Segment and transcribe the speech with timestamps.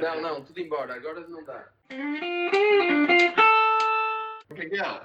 [0.00, 1.68] Não, não, tudo embora, agora não dá.
[4.50, 5.00] Miguel,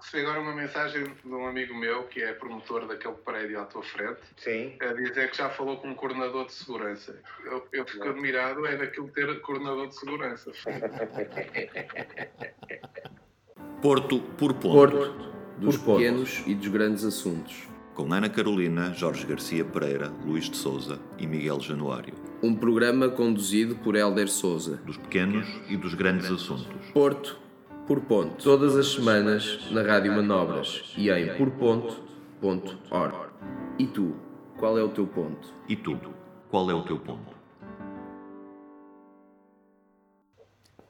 [0.00, 3.82] recebi agora uma mensagem de um amigo meu que é promotor daquele prédio à tua
[3.82, 4.76] frente Sim.
[4.80, 7.20] a dizer que já falou com um coordenador de segurança.
[7.44, 10.52] Eu, eu fico admirado é daquilo ter coordenador de segurança.
[13.82, 14.96] Porto por ponto.
[14.96, 16.02] Porto, dos por pontos.
[16.02, 17.73] pequenos e dos grandes assuntos.
[17.94, 22.14] Com Ana Carolina, Jorge Garcia Pereira, Luís de Souza e Miguel Januário.
[22.42, 24.78] Um programa conduzido por Hélder Souza.
[24.84, 26.90] Dos pequenos e dos grandes assuntos.
[26.92, 27.38] Porto
[27.86, 28.42] por ponto.
[28.42, 33.14] Todas as semanas na Rádio Manobras e em porponto.org.
[33.78, 34.16] E tu,
[34.58, 35.54] qual é o teu ponto?
[35.68, 35.96] E tu,
[36.50, 37.32] qual é o teu ponto?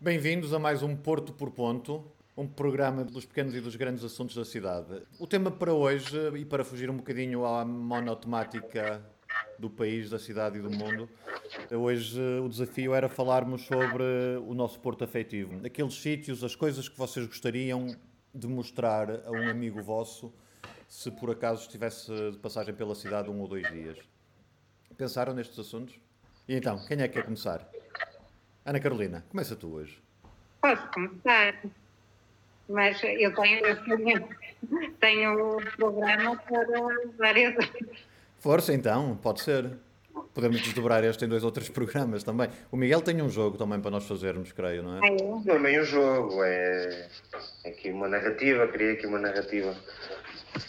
[0.00, 2.02] Bem-vindos a mais um Porto por Ponto,
[2.36, 5.02] um programa dos pequenos e dos grandes assuntos da cidade.
[5.18, 9.02] O tema para hoje, e para fugir um bocadinho à monotemática
[9.58, 11.08] do país, da cidade e do mundo,
[11.70, 14.04] hoje o desafio era falarmos sobre
[14.46, 15.64] o nosso Porto afetivo.
[15.64, 17.94] Aqueles sítios, as coisas que vocês gostariam
[18.34, 20.32] de mostrar a um amigo vosso
[20.88, 23.98] se por acaso estivesse de passagem pela cidade um ou dois dias.
[24.96, 25.98] Pensaram nestes assuntos?
[26.48, 27.68] E então, quem é que quer começar?
[28.64, 30.02] Ana Carolina, começa tu hoje.
[30.60, 31.62] Posso começar,
[32.68, 34.28] mas eu tenho, eu tenho,
[35.00, 36.66] tenho um programa para
[37.18, 37.54] várias.
[38.38, 39.70] Força então, pode ser.
[40.32, 42.48] Podemos desdobrar este em dois ou três programas também.
[42.70, 45.00] O Miguel tem um jogo também para nós fazermos, creio, não é?
[45.02, 47.08] Ai, Não é bem um jogo, é,
[47.64, 49.74] é aqui uma narrativa, criei aqui uma narrativa.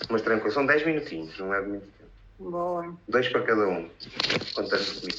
[0.10, 2.12] Mas tranquilo, são 10 minutinhos, não é muito tempo.
[2.40, 2.96] boa.
[3.08, 3.90] Dois para cada um,
[4.56, 5.18] contando comigo.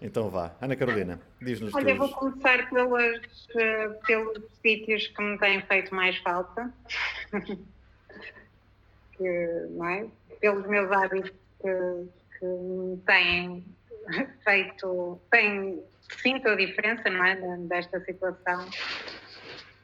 [0.00, 0.54] Então vá.
[0.60, 5.94] Ana Carolina, diz-nos Olha, eu vou começar pelas, eh, pelos sítios que me têm feito
[5.94, 6.72] mais falta.
[9.16, 10.06] que, não é?
[10.40, 13.64] Pelos meus hábitos que, que me têm
[14.44, 15.82] feito, têm,
[16.22, 17.36] sinto a diferença, não é?
[17.66, 18.66] Desta situação.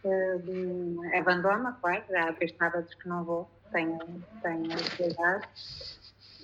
[0.04, 3.98] Eh, de abandono, claro, já há três sábados que não vou, tenho,
[4.42, 5.48] tenho cuidado.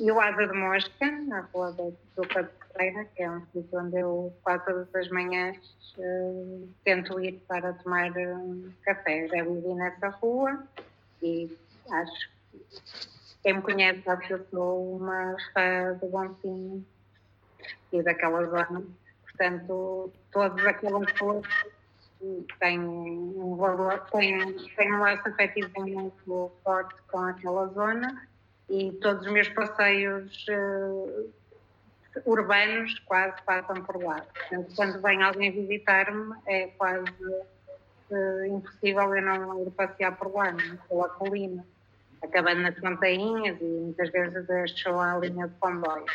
[0.00, 3.78] E o Asa de Mosca, na rua do Duca de Ferreira, que é um sítio
[3.78, 5.58] onde eu quase todas as manhãs
[5.98, 9.28] eh, tento ir para tomar um café.
[9.28, 10.64] Já vivi nessa rua
[11.22, 11.54] e
[11.90, 12.64] acho que
[13.42, 16.82] quem me conhece sabe que eu sou uma fã do Bonfim
[17.92, 18.82] e daquela zona.
[19.24, 21.46] Portanto, todos aqueles pessoas
[22.58, 28.29] têm um valor, têm, têm um laço afetivo muito forte com aquela zona
[28.70, 31.24] e todos os meus passeios eh,
[32.24, 34.24] urbanos quase passam por lá.
[34.76, 37.12] Quando vem alguém visitar-me, é quase
[38.12, 40.78] eh, impossível eu não ir passear por lá, não é?
[40.88, 41.66] pela colina,
[42.22, 46.06] acabando nas montanhas e muitas vezes deixo a linha de comboio.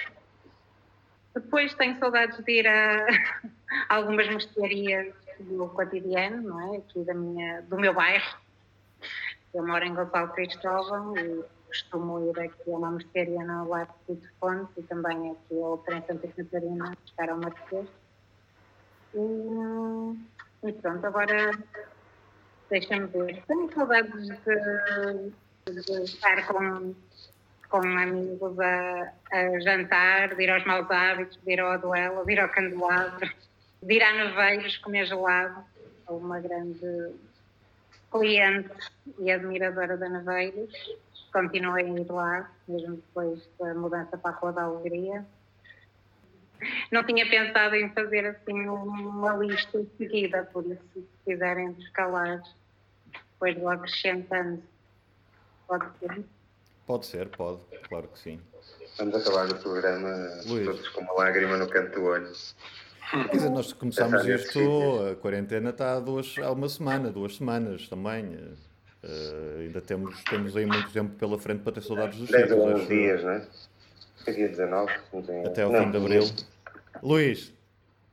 [1.33, 3.05] Depois tenho saudades de ir a
[3.89, 6.77] algumas mercearias do cotidiano, não é?
[6.77, 8.37] Aqui da minha, do meu bairro.
[9.53, 11.43] Eu moro em Gonçalo Cristóvão e
[11.75, 15.97] costumo ir aqui a uma mercearia no Largo de Fonte e também aqui a outra
[15.97, 17.88] em Santa Catarina, buscar ao Marquês.
[19.13, 21.52] E, e pronto, agora
[22.69, 23.44] deixa-me ver.
[23.46, 26.96] Tenho saudades de, de estar com,
[27.69, 32.31] com amigos a, a jantar, de ir aos maus hábitos, de ir ao duelo, de
[32.31, 33.30] ir ao candelabro,
[33.84, 35.64] de ir a Neveiros comer gelado.
[36.08, 37.16] Uma grande
[38.12, 38.69] cliente
[39.18, 40.72] e admiradora da Neveiros.
[41.35, 45.25] Continuei a ir lá, mesmo depois da mudança para a Rua da Alegria.
[46.90, 52.41] Não tinha pensado em fazer assim uma lista seguida, por isso, se quiserem escalar,
[53.34, 54.63] depois vou acrescentando.
[55.68, 56.23] Pode ser.
[56.88, 57.59] Pode ser, pode,
[57.90, 58.40] claro que sim.
[58.97, 60.09] Vamos acabar o programa
[60.46, 60.66] Luís.
[60.66, 62.31] todos com uma lágrima no canto do olho.
[63.12, 67.90] Quer dizer, nós começámos isto, a quarentena está há, duas, há uma semana, duas semanas
[67.90, 68.56] também.
[69.07, 72.59] Eh, ainda temos, temos aí muito tempo pela frente para ter saudades dos 10 sítios.
[72.59, 72.88] ou 11 acho.
[72.89, 73.47] dias, não é?
[74.33, 76.23] Dia 19, se não tenho- Até ao não, fim de abril.
[77.03, 77.53] Luís,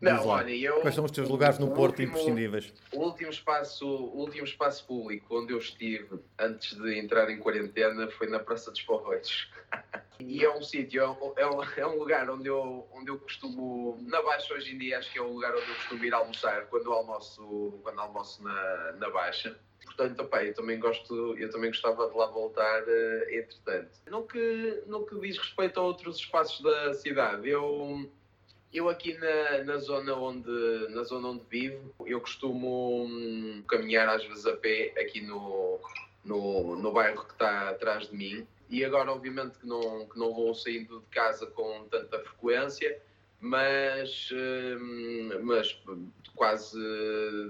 [0.01, 0.81] Não, olha, eu.
[0.81, 2.73] quais são os teus lugares no Porto último- imprescindíveis?
[2.93, 8.11] O último espaço, o último espaço público onde eu estive antes de entrar em quarentena
[8.11, 9.49] foi na Praça dos Porreiros.
[10.21, 13.19] E é um sítio, é um, é um- é um lugar onde eu, onde eu
[13.19, 16.15] costumo, na Baixa hoje em dia acho que é o lugar onde eu costumo ir
[16.15, 19.57] almoçar quando almoço, quando almoço na, na Baixa.
[19.95, 23.91] Portanto, opá, eu também gosto, eu também gostava de lá voltar, eh, entretanto.
[24.09, 28.11] No que, no que diz respeito a outros espaços da cidade, eu,
[28.73, 34.25] eu aqui na, na, zona onde, na zona onde vivo, eu costumo hum, caminhar às
[34.25, 35.79] vezes a pé aqui no,
[36.25, 38.47] no, no bairro que está atrás de mim.
[38.71, 42.99] E agora, obviamente, que não, que não vou saindo de casa com tanta frequência,
[43.39, 45.79] mas hum, mas
[46.35, 46.81] quase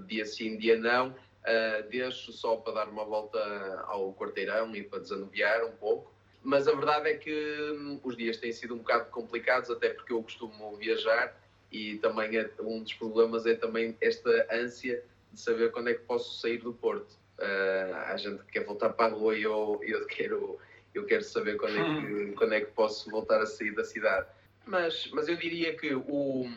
[0.08, 3.38] dia sim, dia não, uh, deixo só para dar uma volta
[3.86, 6.12] ao quarteirão e para desanuviar um pouco.
[6.42, 10.12] Mas a verdade é que hum, os dias têm sido um bocado complicados, até porque
[10.12, 11.36] eu costumo viajar
[11.70, 15.02] e também é, um dos problemas é também esta ânsia
[15.32, 17.12] de saber quando é que posso sair do Porto.
[17.38, 20.58] Uh, há gente que quer voltar para a rua e eu, eu, quero,
[20.94, 24.26] eu quero saber quando é, que, quando é que posso voltar a sair da cidade.
[24.66, 26.48] Mas, mas eu diria que o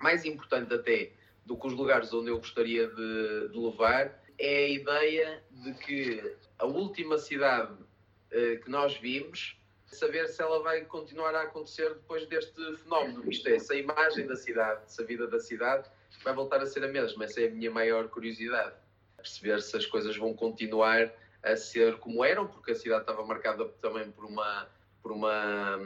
[0.00, 1.10] mais importante até
[1.48, 6.36] do que os lugares onde eu gostaria de, de levar é a ideia de que
[6.58, 12.26] a última cidade uh, que nós vimos saber se ela vai continuar a acontecer depois
[12.26, 13.28] deste fenómeno.
[13.30, 15.88] Isto é, se a imagem da cidade, se a vida da cidade
[16.22, 17.24] vai voltar a ser a mesma.
[17.24, 18.74] Essa é a minha maior curiosidade.
[19.16, 21.10] Perceber se as coisas vão continuar
[21.42, 24.68] a ser como eram, porque a cidade estava marcada também por uma
[25.02, 25.78] por uma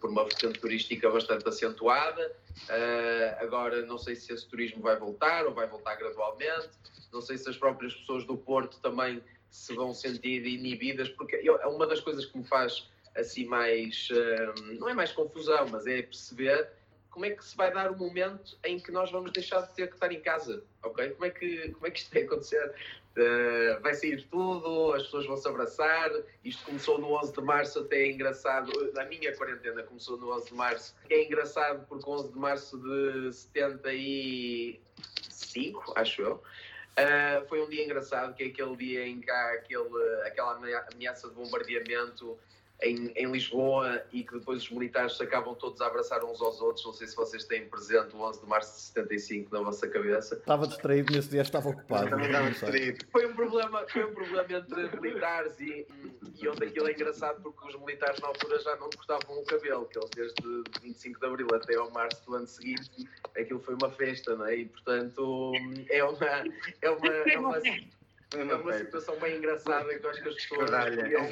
[0.00, 2.32] por uma vertente turística bastante acentuada.
[2.68, 6.70] Uh, agora não sei se esse turismo vai voltar ou vai voltar gradualmente.
[7.12, 11.66] Não sei se as próprias pessoas do Porto também se vão sentir inibidas, porque é
[11.66, 16.02] uma das coisas que me faz assim mais uh, não é mais confusão, mas é
[16.02, 16.68] perceber
[17.16, 19.88] como é que se vai dar o momento em que nós vamos deixar de ter
[19.88, 21.10] que estar em casa, ok?
[21.12, 22.74] Como é que, como é que isto vai acontecer?
[23.16, 26.10] Uh, vai sair tudo, as pessoas vão se abraçar.
[26.44, 28.70] Isto começou no 11 de março, até é engraçado.
[28.98, 30.94] A minha quarentena começou no 11 de março.
[31.08, 38.34] É engraçado porque 11 de março de 75, acho eu, uh, foi um dia engraçado,
[38.34, 39.88] que é aquele dia em que há aquele,
[40.26, 40.60] aquela
[40.92, 42.38] ameaça de bombardeamento
[42.82, 46.60] em, em, Lisboa e que depois os militares se acabam todos a abraçar uns aos
[46.60, 46.84] outros.
[46.84, 50.34] Não sei se vocês têm presente o 11 de março de 75 na vossa cabeça.
[50.34, 52.10] Estava distraído nesse dia, estava ocupado.
[52.10, 53.04] Também estava distraído.
[53.10, 55.86] Foi um problema, foi um problema entre militares e,
[56.40, 59.86] e onde aquilo é engraçado porque os militares na altura já não cortavam o cabelo,
[59.86, 63.90] que eles desde 25 de Abril até ao março do ano seguinte, aquilo foi uma
[63.90, 64.56] festa, não é?
[64.56, 65.52] E portanto
[65.88, 66.16] é uma.
[66.82, 67.60] É uma, é uma é uma
[68.78, 70.70] situação bem engraçada que eu acho que as pessoas.
[70.70, 71.22] Podiam,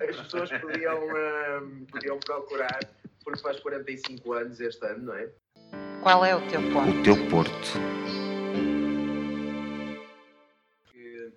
[0.00, 0.98] as pessoas podiam,
[1.62, 2.80] um, podiam procurar,
[3.22, 5.30] porque faz 45 anos este ano, não é?
[6.02, 6.98] Qual é o teu ponto?
[6.98, 7.54] O teu Porto.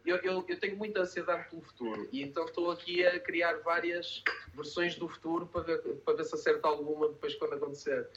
[0.05, 4.23] Eu, eu, eu, tenho muita ansiedade pelo futuro e então estou aqui a criar várias
[4.55, 8.07] versões do futuro para ver, para ver se acerta alguma depois quando acontecer.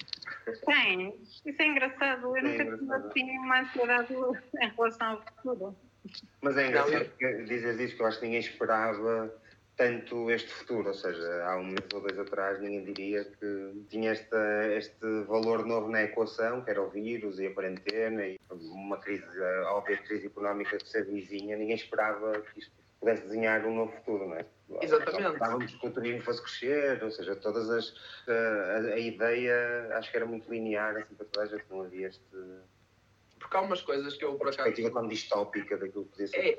[0.66, 2.36] Tem, isso é engraçado.
[2.36, 5.76] Eu nunca tive assim uma ansiedade em relação ao futuro.
[6.40, 9.32] Mas é engraçado que dizes isso que eu acho que ninguém esperava
[9.76, 14.10] tanto este futuro, ou seja, há um mês ou dois atrás ninguém diria que tinha
[14.10, 18.98] esta, este valor novo na equação, que era o vírus e a quarentena e uma
[18.98, 19.24] crise,
[19.64, 23.92] a óbvia crise económica que se vizinha, ninguém esperava que isto pudesse desenhar um novo
[23.92, 24.44] futuro, não é?
[24.82, 25.32] Exatamente.
[25.32, 27.94] Estávamos que o turismo fosse crescer, ou seja, todas as.
[28.28, 32.08] A, a, ideia acho que era muito linear, assim, para toda a gente, não havia
[32.08, 32.20] este
[33.50, 34.58] porque há umas coisas que eu por acaso.
[34.58, 36.36] Perspectiva tão distópica daquilo que podia ser.
[36.36, 36.52] É,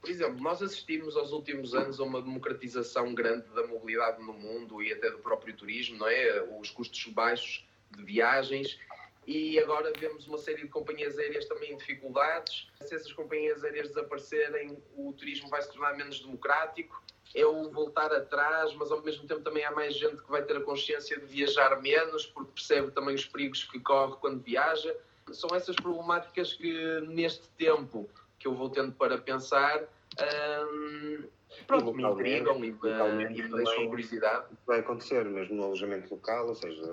[0.00, 4.82] por exemplo, nós assistimos aos últimos anos a uma democratização grande da mobilidade no mundo
[4.82, 6.42] e até do próprio turismo, não é?
[6.58, 8.80] Os custos baixos de viagens.
[9.26, 12.68] E agora vemos uma série de companhias aéreas também em dificuldades.
[12.80, 17.02] Se essas companhias aéreas desaparecerem, o turismo vai se tornar menos democrático.
[17.34, 20.56] É o voltar atrás, mas ao mesmo tempo também há mais gente que vai ter
[20.56, 24.96] a consciência de viajar menos, porque percebe também os perigos que corre quando viaja
[25.32, 29.86] são essas problemáticas que neste tempo que eu vou tendo para pensar
[30.18, 31.24] um,
[31.66, 34.46] pronto, me intrigam e me, e me deixam curiosidade.
[34.66, 36.92] Vai acontecer mesmo no alojamento local, ou seja,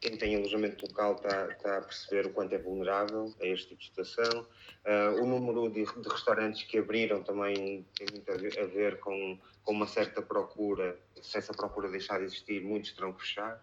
[0.00, 3.80] quem tem alojamento local está, está a perceber o quanto é vulnerável a este tipo
[3.80, 4.46] de situação.
[4.84, 8.98] Uh, o número de, de, restaurantes que abriram também tem muito a ver, a ver
[9.00, 10.98] com, com uma certa procura.
[11.20, 13.62] Se essa procura deixar de existir, muitos terão que fechar.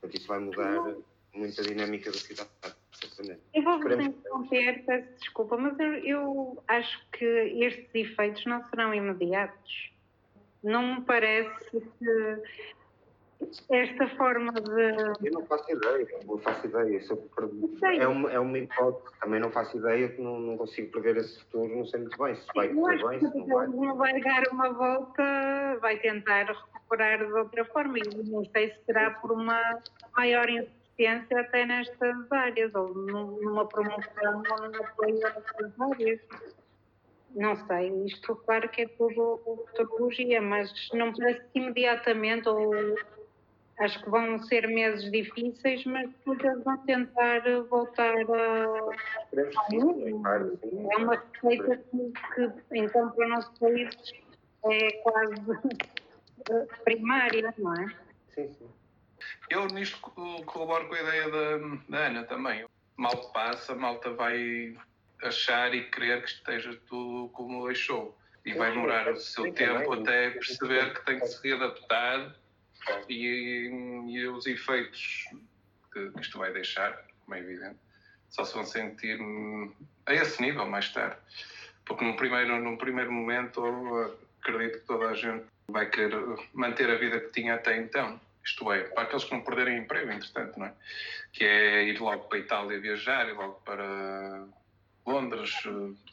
[0.00, 0.96] Portanto, isso vai mudar
[1.32, 2.50] muito a dinâmica da cidade.
[3.54, 9.92] Eu vou-vos interromper, peço desculpa, mas eu, eu, acho que estes efeitos não serão imediatos.
[10.62, 12.42] Não me parece que
[13.70, 15.26] esta forma de.
[15.26, 16.96] Eu não faço ideia, não faço ideia.
[16.96, 17.18] Isso
[17.82, 21.76] é, uma, é uma hipótese, também não faço ideia, não, não consigo prever esse futuro,
[21.76, 23.66] não sei muito bem se vai correr bem, se não vai.
[23.66, 28.84] Não vai dar uma volta, vai tentar recuperar de outra forma e não sei se
[28.84, 29.60] será por uma
[30.16, 30.46] maior
[31.06, 36.20] assistência até nestas áreas, ou numa promoção ou num apoio nestas áreas.
[37.34, 39.40] Não sei, isto claro que é tudo
[39.70, 42.74] futurologia, mas não parece que imediatamente, ou
[43.78, 47.40] acho que vão ser meses difíceis, mas depois eles vão tentar
[47.70, 48.90] voltar a.
[50.90, 53.90] É uma receita que, que, então, para o nosso país
[54.66, 55.40] é quase
[56.84, 57.86] primária, não é?
[58.34, 58.81] Sim, sim.
[59.50, 62.66] Eu nisto corroboro com a ideia da, da Ana também.
[62.96, 64.76] mal passa, malta vai
[65.22, 68.16] achar e querer que esteja tudo como deixou.
[68.44, 72.34] E vai demorar o seu tempo até perceber que tem que se readaptar
[73.08, 73.70] e,
[74.08, 75.28] e os efeitos
[75.92, 77.78] que, que isto vai deixar, como é evidente,
[78.30, 79.18] só se vão sentir
[80.06, 81.16] a esse nível mais tarde.
[81.84, 83.62] Porque num primeiro, num primeiro momento
[84.40, 86.12] acredito que toda a gente vai querer
[86.52, 88.20] manter a vida que tinha até então.
[88.44, 90.72] Isto é, para aqueles que não perderem emprego, entretanto, não é?
[91.32, 94.46] Que é ir logo para a Itália viajar, ir logo para
[95.06, 95.62] Londres,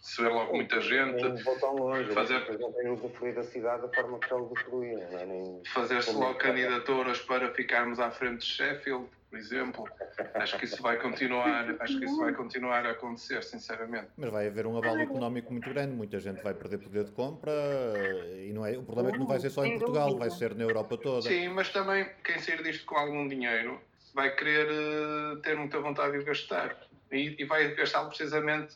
[0.01, 1.21] se ver logo muita gente.
[1.21, 4.93] Nem vou tão longe, fazer, não tenho cidade da forma que já usufruí.
[4.93, 5.25] Não é?
[5.25, 5.61] Nem...
[5.65, 9.85] Fazer-se logo candidaturas para ficarmos à frente de Sheffield, por exemplo.
[10.33, 14.07] Acho que isso vai continuar, acho que isso vai continuar a acontecer, sinceramente.
[14.17, 17.51] Mas vai haver um abalo económico muito grande, muita gente vai perder poder de compra
[18.35, 20.55] e não é, o problema é que não vai ser só em Portugal, vai ser
[20.55, 21.21] na Europa toda.
[21.21, 23.79] Sim, mas também quem sair disto com algum dinheiro
[24.13, 26.75] vai querer uh, ter muita vontade de gastar
[27.11, 28.75] e, e vai gastá-lo precisamente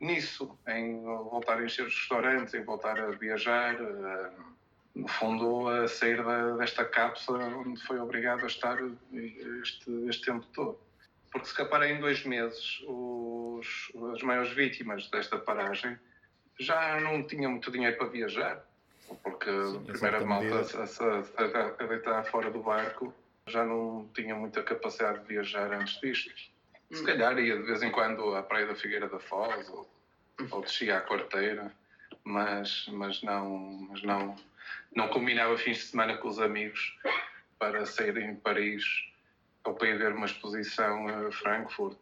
[0.00, 3.80] nisso, em voltar a encher os restaurantes, em voltar a viajar.
[3.80, 4.57] Uh,
[4.94, 8.78] no fundo, a sair da, desta cápsula onde foi obrigado a estar
[9.62, 10.78] este, este tempo todo.
[11.30, 15.98] Porque se caparem em dois meses, os, as maiores vítimas desta paragem
[16.58, 18.64] já não tinham muito dinheiro para viajar,
[19.22, 23.14] porque Sim, a primeira malta a, a, a deitar fora do barco
[23.46, 26.32] já não tinha muita capacidade de viajar antes disto.
[26.90, 27.04] Se hum.
[27.04, 29.88] calhar ia de vez em quando à Praia da Figueira da Foz ou,
[30.50, 31.72] ou descia à Quarteira,
[32.24, 34.36] mas, mas, não, mas não,
[34.94, 36.96] não combinava fins de semana com os amigos
[37.58, 38.84] para sair em Paris
[39.64, 41.98] ou para ir ver uma exposição a Frankfurt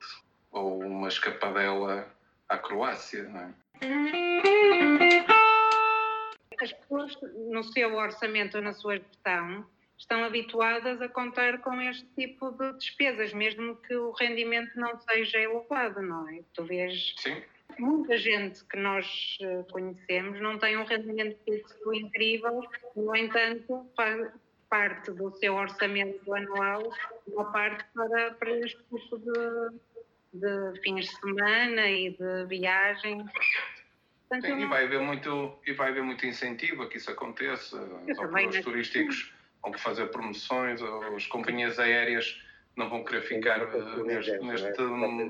[0.52, 2.08] ou uma escapadela
[2.48, 3.54] à Croácia, não é?
[6.60, 7.16] As pessoas,
[7.50, 9.66] no seu orçamento ou na sua gestão,
[9.98, 15.38] estão habituadas a contar com este tipo de despesas, mesmo que o rendimento não seja
[15.38, 16.40] elevado, não é?
[16.54, 17.42] Tu vês Sim
[17.78, 22.62] muita gente que nós eh, conhecemos não tem um rendimento fixo incrível,
[22.94, 23.86] no entanto,
[24.68, 26.82] parte do seu orçamento anual,
[27.28, 29.78] uma parte para, para este tipo de,
[30.34, 33.30] de fins de semana e de viagens.
[34.28, 37.76] Portanto, Sim, e vai haver muito e vai haver muito incentivo a que isso aconteça.
[37.76, 42.42] Os operadores turísticos vão fazer promoções, as companhias aéreas
[42.76, 44.82] não vão querer ficar uh, neste, neste,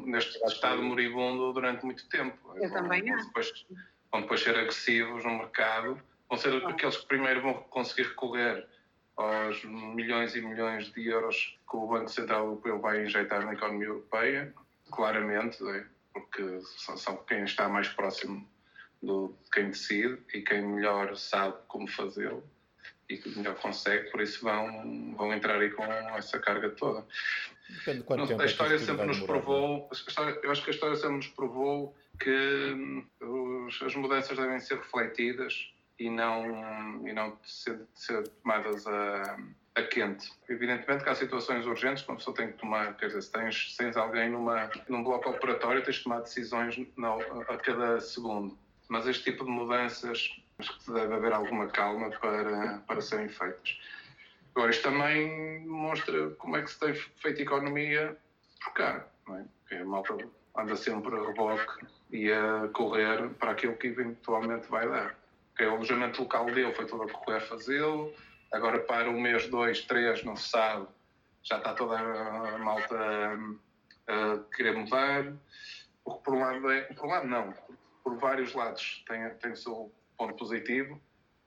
[0.05, 2.37] neste estado moribundo durante muito tempo.
[2.57, 3.67] Eu vão, também vão depois,
[4.11, 8.67] vão depois ser agressivos no mercado, vão ser aqueles que primeiro vão conseguir recorrer
[9.17, 13.87] aos milhões e milhões de euros que o Banco Central Europeu vai injetar na economia
[13.87, 14.53] europeia,
[14.91, 18.47] claramente, é, porque são, são quem está mais próximo
[19.01, 22.43] do, de quem decide e quem melhor sabe como fazê-lo
[23.09, 27.07] e que melhor consegue, por isso vão, vão entrar aí com essa carga toda.
[27.69, 30.71] Depende de quanto Não, tempo a é história sempre nos provou, história, eu acho que
[30.71, 37.13] a história sempre nos provou que os, as mudanças devem ser refletidas e não, e
[37.13, 39.39] não ser, ser tomadas a,
[39.75, 40.33] a quente.
[40.49, 43.73] Evidentemente que há situações urgentes que uma pessoa tem que tomar, quer dizer, se tens,
[43.73, 46.77] se tens alguém numa, num bloco operatório, tens de tomar decisões
[47.49, 48.57] a cada segundo.
[48.89, 53.79] Mas este tipo de mudanças Acho que deve haver alguma calma para, para serem feitas.
[54.55, 58.17] Agora, isto também demonstra como é que se tem feito economia
[58.65, 59.79] por cá, não é?
[59.79, 60.17] A malta
[60.57, 65.15] anda sempre a reboque e a correr para aquilo que eventualmente vai dar.
[65.51, 68.15] Porque o alojamento local dele foi todo a correr fazê-lo,
[68.53, 70.87] agora para o mês 2, 3, não se sabe,
[71.43, 72.97] já está toda a malta
[74.07, 75.33] a querer mudar.
[76.05, 77.55] O que por um lado é, por um lado não,
[78.03, 81.01] por vários lados tem, tem o seu ponto positivo,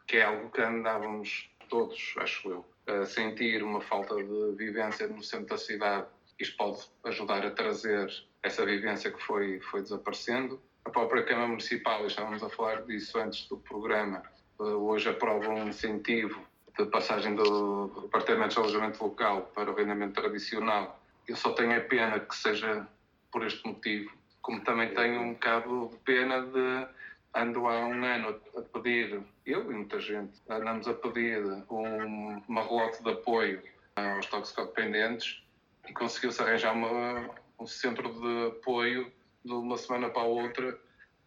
[0.07, 5.23] que é algo que andávamos todos, acho eu, a sentir uma falta de vivência no
[5.23, 6.07] centro da cidade.
[6.39, 8.09] Isto pode ajudar a trazer
[8.41, 10.61] essa vivência que foi, foi desaparecendo.
[10.85, 14.23] A própria Câmara Municipal, estávamos a falar disso antes do programa,
[14.59, 16.41] eh, hoje aprova um incentivo
[16.77, 20.99] de passagem do Departamento de Alojamento Local para o arrendamento tradicional.
[21.27, 22.87] Eu só tenho a pena que seja
[23.31, 24.11] por este motivo,
[24.41, 26.87] como também tenho um bocado de pena de
[27.35, 32.63] ando há um ano a pedir, eu e muita gente, andamos a pedir um, uma
[32.63, 33.61] relógio de apoio
[33.95, 35.43] aos toxicodependentes
[35.87, 39.11] e conseguiu-se arranjar uma, um centro de apoio
[39.43, 40.77] de uma semana para a outra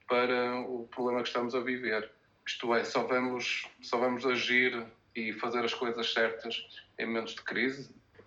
[0.08, 2.10] para o problema que estamos a viver.
[2.46, 6.66] Isto é, só vamos, só vamos agir e fazer as coisas certas
[6.98, 7.84] em momentos de crise?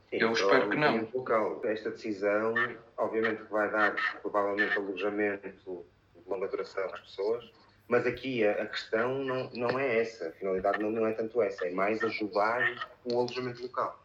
[0.10, 1.08] Sim, eu espero que não.
[1.14, 2.54] Local, esta decisão,
[2.98, 7.52] obviamente, vai dar provavelmente alojamento de longa duração às pessoas,
[7.88, 11.42] mas aqui a, a, questão não, não é essa, a finalidade não, não é tanto
[11.42, 14.00] essa, é mais ajudar o alojamento local.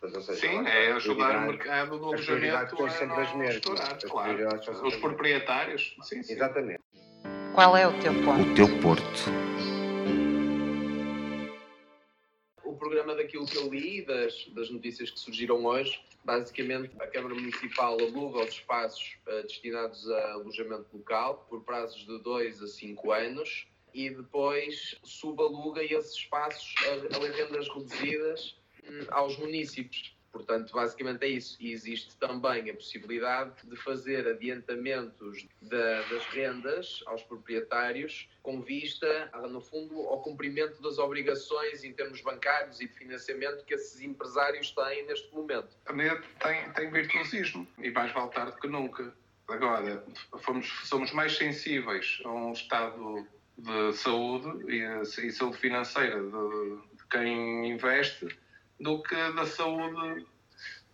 [0.00, 3.38] Portanto, seja, Sim, lá, é ajudar o mercado do as alojamento a sempre as não
[3.38, 3.56] mesmas.
[3.56, 4.58] estourar, As claro.
[4.58, 6.32] Os as proprietários, sim, sim.
[6.34, 6.80] Exatamente.
[7.54, 8.40] Qual é o teu ponto?
[8.40, 9.57] O teu Porto.
[12.88, 17.98] Programa daquilo que eu li, das, das notícias que surgiram hoje, basicamente a Câmara Municipal
[18.00, 23.66] aluga os espaços eh, destinados a alojamento local por prazos de 2 a 5 anos
[23.92, 30.16] e depois subaluga esses espaços a, a rendas reduzidas hum, aos municípios.
[30.32, 31.56] Portanto, basicamente é isso.
[31.58, 39.30] E existe também a possibilidade de fazer adiantamentos da- das rendas aos proprietários com vista,
[39.50, 44.70] no fundo, ao cumprimento das obrigações em termos bancários e de financiamento que esses empresários
[44.72, 45.76] têm neste momento.
[45.86, 49.12] A medida tem, tem virtuosismo e mais vale tarde que nunca.
[49.48, 50.04] Agora,
[50.40, 54.82] fomos, somos mais sensíveis a um estado de saúde e,
[55.26, 58.28] e saúde financeira de, de quem investe
[58.80, 60.26] do que da saúde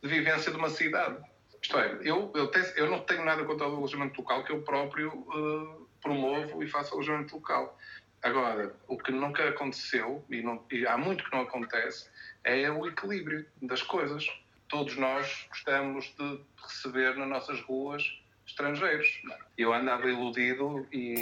[0.03, 1.17] de vivência de uma cidade.
[1.63, 4.63] Isto é, eu, eu, tenho- eu não tenho nada contra o alojamento local, que eu
[4.63, 7.79] próprio eh, promovo e faço alojamento local.
[8.23, 12.09] Agora, o que nunca aconteceu, e, não- e há muito que não acontece,
[12.43, 14.27] é o equilíbrio das coisas.
[14.69, 18.03] Todos nós gostamos de receber nas nossas ruas
[18.47, 19.23] estrangeiros.
[19.57, 21.15] Eu andava iludido e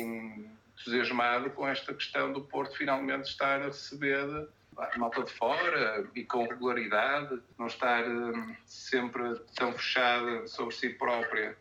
[0.76, 4.48] entusiasmado com esta questão do Porto finalmente estar a receber
[4.96, 11.56] malta de fora e com regularidade, não estar hum, sempre tão fechada sobre si própria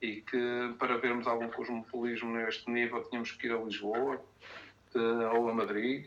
[0.00, 4.22] e que para vermos algum cosmopolismo neste nível tínhamos que ir a Lisboa
[4.94, 6.06] eh, ou a Madrid.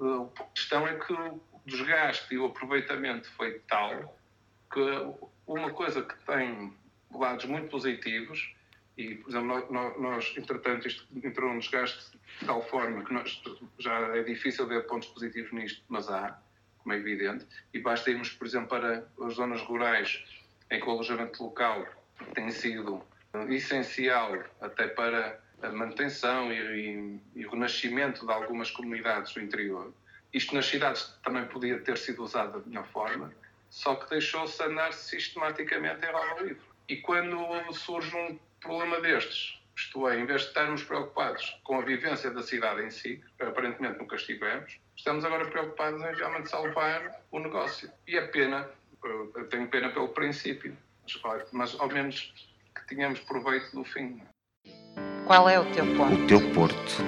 [0.00, 4.18] Eh, A questão é que o desgaste e o aproveitamento foi tal
[4.72, 4.80] que
[5.46, 6.74] uma coisa que tem
[7.12, 8.54] lados muito positivos
[8.96, 13.42] e, por exemplo, nós, nós- entretanto, isto entrou um desgaste de tal forma que nós,
[13.78, 16.38] já é difícil ver pontos positivos nisto, mas há,
[16.78, 20.22] como é evidente, e basta irmos, por exemplo, para as zonas rurais
[20.70, 21.86] em que o alojamento local
[22.34, 23.02] tem sido
[23.48, 29.92] essencial até para a manutenção e, e- e o renascimento de algumas comunidades do interior.
[30.32, 33.32] Isto nas cidades também podia ter sido usado da melhor forma,
[33.70, 36.62] só que deixou-se andar sistematicamente em roda livre.
[36.88, 41.82] E quando surge um problema destes, isto é, em vez de estarmos preocupados com a
[41.82, 47.20] vivência da cidade em si, que aparentemente nunca estivemos, estamos agora preocupados em realmente salvar
[47.30, 47.90] o negócio.
[48.08, 48.68] E é pena,
[49.04, 50.76] eu eu tenho pena pelo princípio,
[51.22, 52.32] mas, mas ao menos
[52.74, 54.22] que tenhamos proveito do fim.
[55.26, 56.14] Qual é o teu ponto?
[56.14, 57.04] O teu Porto.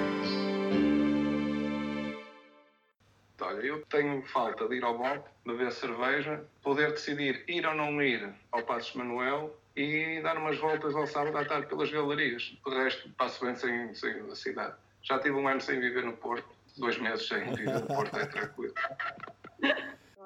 [3.39, 8.01] Olha, eu tenho falta de ir ao bar, beber cerveja, poder decidir ir ou não
[8.01, 12.57] ir ao Passos Manuel e dar umas voltas ao sábado à tarde pelas galerias.
[12.65, 14.75] De resto, passo bem sem, sem a cidade.
[15.03, 18.25] Já tive um ano sem viver no Porto, dois meses sem viver no Porto, é
[18.25, 18.73] tranquilo.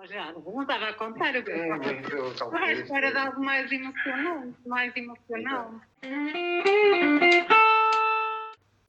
[0.09, 3.71] Já, não estava a contar o que eu eu estava à espera de algo mais
[3.71, 5.85] emocionante, mais emocionante.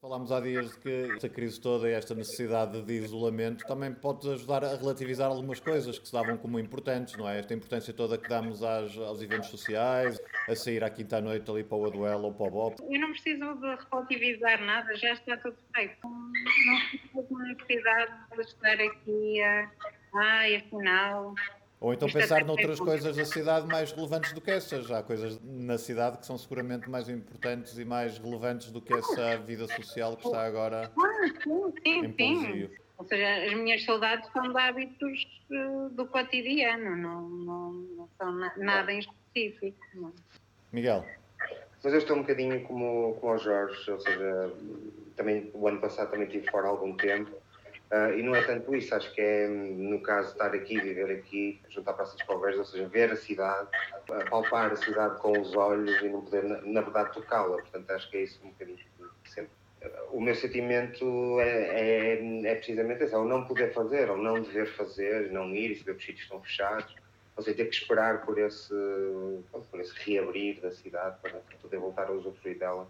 [0.03, 4.29] Falámos há dias de que esta crise toda e esta necessidade de isolamento também pode
[4.29, 7.39] ajudar a relativizar algumas coisas que se davam como importantes, não é?
[7.39, 11.49] Esta importância toda que damos às, aos eventos sociais, a sair à quinta à noite
[11.49, 12.75] ali para o Aduelo ou para o Bop.
[12.81, 15.95] Eu não preciso de relativizar nada, já está tudo feito.
[16.03, 19.71] Não preciso de necessidade de estar aqui a.
[20.15, 21.33] Ai, afinal.
[21.83, 24.89] Ou então Isto é pensar até noutras coisas da cidade mais relevantes do que essas.
[24.89, 29.35] Há coisas na cidade que são seguramente mais importantes e mais relevantes do que essa
[29.39, 31.27] vida social que está agora Ah,
[31.85, 32.69] sim, em sim.
[32.97, 38.31] Ou seja, as minhas saudades são de hábitos eh, do cotidiano, não, não, não são
[38.31, 39.77] na- nada em específico.
[39.95, 40.13] não.
[40.71, 41.03] Miguel,
[41.83, 44.53] Mas eu estou um bocadinho como, como o Jorge, ou seja,
[45.17, 47.42] também, o ano passado também estive fora algum tempo.
[47.93, 51.61] Ah, e não é tanto isso, acho que é, no caso, estar aqui, viver aqui,
[51.85, 53.69] à Praça dos Palmeiras, ou seja, ver a cidade,
[54.31, 57.57] palpar a cidade com os olhos e não poder, na, na verdade, tocá-la.
[57.57, 58.79] Portanto, acho que é isso um bocadinho
[59.25, 59.51] sempre.
[60.11, 64.41] O meu sentimento é, é, é precisamente esse, é o não poder fazer, ou não
[64.41, 66.95] dever fazer, não ir e saber que os sítios estão fechados.
[67.37, 68.73] Ou seja, ter que esperar por esse,
[69.69, 72.87] por esse reabrir da cidade para poder voltar a usufruir dela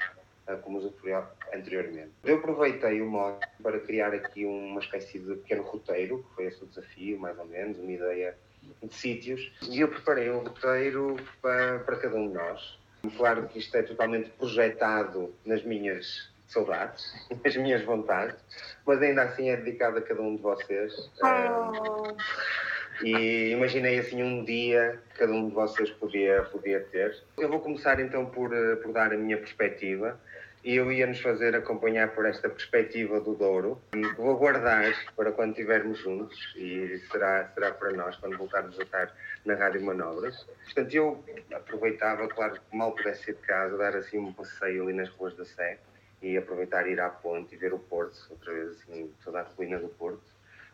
[0.62, 2.12] como usufruía anteriormente.
[2.24, 6.64] Eu aproveitei o modo para criar aqui uma espécie de pequeno roteiro, que foi esse
[6.64, 8.36] o desafio, mais ou menos, uma ideia
[8.82, 12.80] de sítios, e eu preparei um roteiro para, para cada um de nós.
[13.18, 18.38] Claro que isto é totalmente projetado nas minhas saudades, nas minhas vontades,
[18.86, 21.12] mas ainda assim é dedicado a cada um de vocês.
[21.22, 22.16] Oh,
[23.04, 27.18] E imaginei assim um dia que cada um de vocês podia, podia ter.
[27.38, 30.20] Eu vou começar então por, eh, por dar a minha perspectiva
[30.64, 33.82] e eu ia nos fazer acompanhar por esta perspectiva do Douro.
[34.16, 39.14] Vou guardar para quando estivermos juntos e será, será para nós quando voltarmos a estar
[39.46, 40.46] na Rádio Manobras.
[40.66, 41.24] Portanto, eu
[41.54, 45.36] aproveitava, claro, que mal pudesse ir de casa, dar assim um passeio ali nas ruas
[45.36, 45.80] da Sé
[46.22, 49.78] e aproveitar ir à ponte e ver o Porto, outra vez assim, toda a colina
[49.78, 50.24] do Porto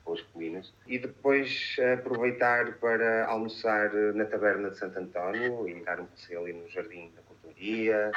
[0.06, 0.71] ou as colinas.
[0.88, 6.54] E depois aproveitar para almoçar na taberna de Santo António e dar um passeio ali
[6.54, 7.21] no Jardim da
[7.59, 8.11] Culturia,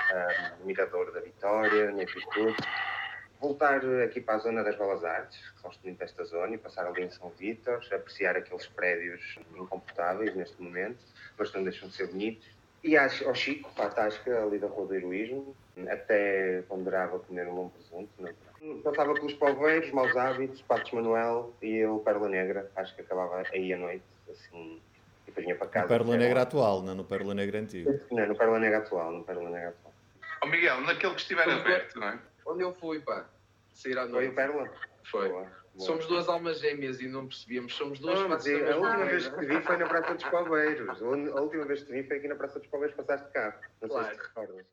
[0.61, 2.55] no Mirador da Vitória, em Epicur.
[3.40, 7.02] Voltar aqui para a zona das Belas Artes, gosto muito desta zona, e passar ali
[7.02, 10.98] em São Vítor, apreciar aqueles prédios incomportáveis neste momento,
[11.37, 12.48] mas não deixam de ser bonitos.
[12.85, 15.57] E ao Chico, para a Tasca, ali da Rua do Heroísmo,
[15.88, 18.11] até ponderava comer um bom presunto.
[18.18, 18.81] Não?
[18.83, 23.72] Passava pelos Poveiros, Maus Hábitos, Patos Manuel e o Perla Negra, acho que acabava aí
[23.72, 24.81] à noite, assim,
[25.27, 25.85] depois vinha para casa.
[25.85, 27.99] No Perla Negra atual, não no Perla Negra antigo.
[28.11, 29.95] Não, no Perla Negra atual, no Perla Negra atual.
[30.43, 32.19] Ó Miguel, naquele que estiver aberto, não é?
[32.47, 33.27] Onde eu fui, pá?
[33.73, 34.31] Sair à Foi noite.
[34.33, 34.71] o Perla?
[35.05, 35.29] Foi.
[35.29, 35.53] Boa, boa.
[35.79, 37.75] Somos duas almas gêmeas e não percebíamos.
[37.75, 40.25] Somos duas Não, mas da a última vez que te vi foi na Praça dos
[40.25, 41.03] Palmeiros.
[41.03, 43.55] A última vez que te vi foi aqui na Praça dos Palmeiros, passaste de carro.
[43.81, 44.15] Não sei Claro.
[44.15, 44.67] se te recordas.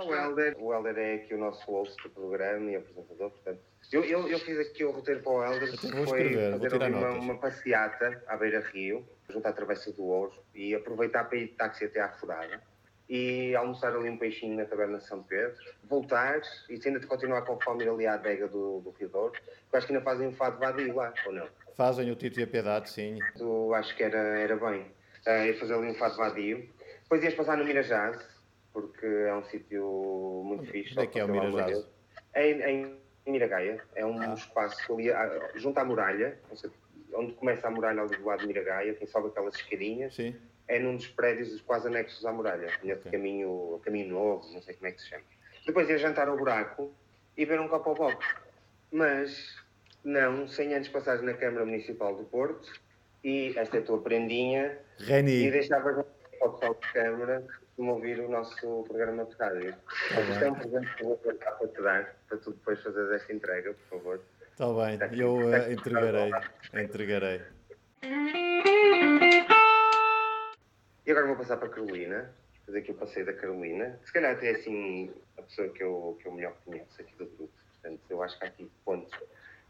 [0.00, 3.60] Para o Helder, o Helder é aqui o nosso host do programa e apresentador, portanto.
[3.92, 7.10] Eu, eu, eu fiz aqui o roteiro para o Helder, que foi escrever, fazer uma,
[7.10, 11.84] uma passeata à beira-rio, junto à Travessa do Ouro, e aproveitar para ir de táxi
[11.84, 12.62] até à Furada.
[13.10, 17.60] E almoçar ali um peixinho na taberna de São Pedro, voltar e ainda continuar com
[17.60, 20.32] fome ir ali à adega do, do Rio Douro, que acho que ainda fazem um
[20.32, 21.48] fado vadio lá, ou não?
[21.76, 23.18] Fazem o Tito e a Piedade, sim.
[23.38, 24.86] Eu acho que era, era bem.
[25.26, 26.66] Uh, ia fazer ali um fado vadio.
[27.02, 28.39] Depois ias passar no Mirajaz,
[28.72, 30.92] porque é um sítio muito fixe.
[30.92, 31.86] Onde é que é o vez.
[32.32, 32.70] É em, é
[33.26, 33.82] em Miragaia.
[33.94, 34.34] É um Ah.
[34.34, 36.38] espaço ali ah, junto à muralha,
[37.14, 40.34] onde começa a muralha ali do lado de Miragaia, quem sobe aquelas escadinhas, Sim.
[40.68, 43.12] é num dos prédios quase anexos à muralha, nesse Ok.
[43.12, 45.24] caminho, caminho novo, não sei como é que se chama.
[45.66, 46.92] Depois ia jantar ao buraco
[47.36, 48.24] e ver um copo ao box.
[48.92, 49.56] Mas
[50.02, 52.72] não, sem antes passares na Câmara Municipal do Porto
[53.22, 55.50] e esta é a tua prendinha e Reni.
[55.50, 56.04] deixavas
[56.40, 57.46] ao pessoal de Câmara
[57.80, 59.74] me ouvir o nosso programa de rádio.
[60.30, 63.10] Isto é um presente que eu vou tentar para te dar, para tu depois fazeres
[63.12, 64.20] esta entrega, por favor.
[64.42, 66.30] Está bem, eu eh, entregarei.
[66.74, 67.42] Entregarei.
[71.06, 72.30] E agora vou passar para a Carolina,
[72.66, 73.98] fazer aqui o passeio da Carolina.
[74.04, 77.24] Se calhar até é assim a pessoa que eu, que eu melhor conheço aqui do
[77.24, 77.50] grupo.
[77.72, 79.18] Portanto, eu acho que há aqui pontos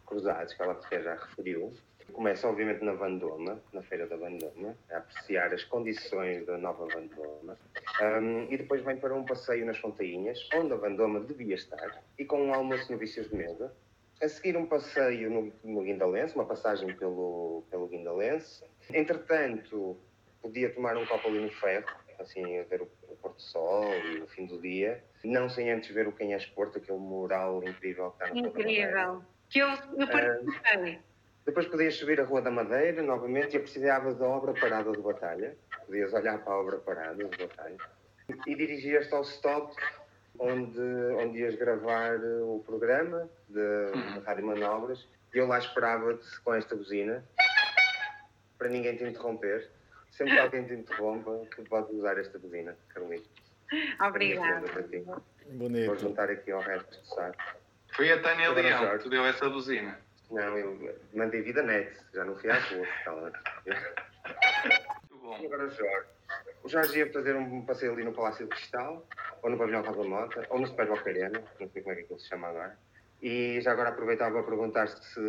[0.04, 1.72] cruzados que ela já referiu.
[2.12, 7.58] Começa, obviamente, na Vandoma, na Feira da Vandoma, a apreciar as condições da nova Vandoma.
[8.00, 12.24] Um, e depois vem para um passeio nas Fontainhas, onde a Vandoma devia estar, e
[12.24, 13.72] com um almoço no Vícios de Mesa.
[14.22, 18.62] A seguir, um passeio no, no Guindalense, uma passagem pelo, pelo Guindalense.
[18.92, 19.96] Entretanto,
[20.42, 21.86] podia tomar um copo ali no ferro,
[22.18, 25.70] assim, a ver o, o pôr do sol e o fim do dia, não sem
[25.70, 28.60] antes ver o Quem és Porto, aquele mural incrível que está no Porto.
[28.60, 29.24] Incrível.
[29.48, 31.00] Que eu, eu participei.
[31.44, 35.56] Depois podias subir a Rua da Madeira novamente e apreciavas da obra parada de batalha.
[35.86, 37.76] Podias olhar para a obra parada de batalha.
[38.46, 39.74] E dirigias-te ao stop
[40.38, 40.80] onde,
[41.18, 45.06] onde ias gravar eh, o programa de, de Rádio Manobras.
[45.34, 47.24] E eu lá esperava-te com esta buzina
[48.58, 49.70] para ninguém te interromper.
[50.10, 53.24] Sempre que alguém te interrompa, tu podes usar esta buzina, Carolina.
[54.06, 54.68] Obrigada.
[54.68, 54.98] Para ti.
[54.98, 55.96] Vou Bonito.
[55.96, 57.38] juntar aqui ao resto do saco.
[57.92, 59.98] Foi a Tânia Leão que te deu essa buzina.
[60.30, 62.86] Não, eu mandei vida net, já não fui à rua.
[63.04, 63.32] Calma.
[65.10, 65.38] Muito bom.
[65.40, 66.08] E agora o Jorge.
[66.62, 69.06] O Jorge ia fazer um passeio ali no Palácio de Cristal,
[69.42, 72.20] ou no Pavilhão Rosa Mota, ou no Superboc Arena, não sei como é que aquilo
[72.20, 72.78] se chama agora.
[73.20, 75.20] E já agora aproveitava para perguntar se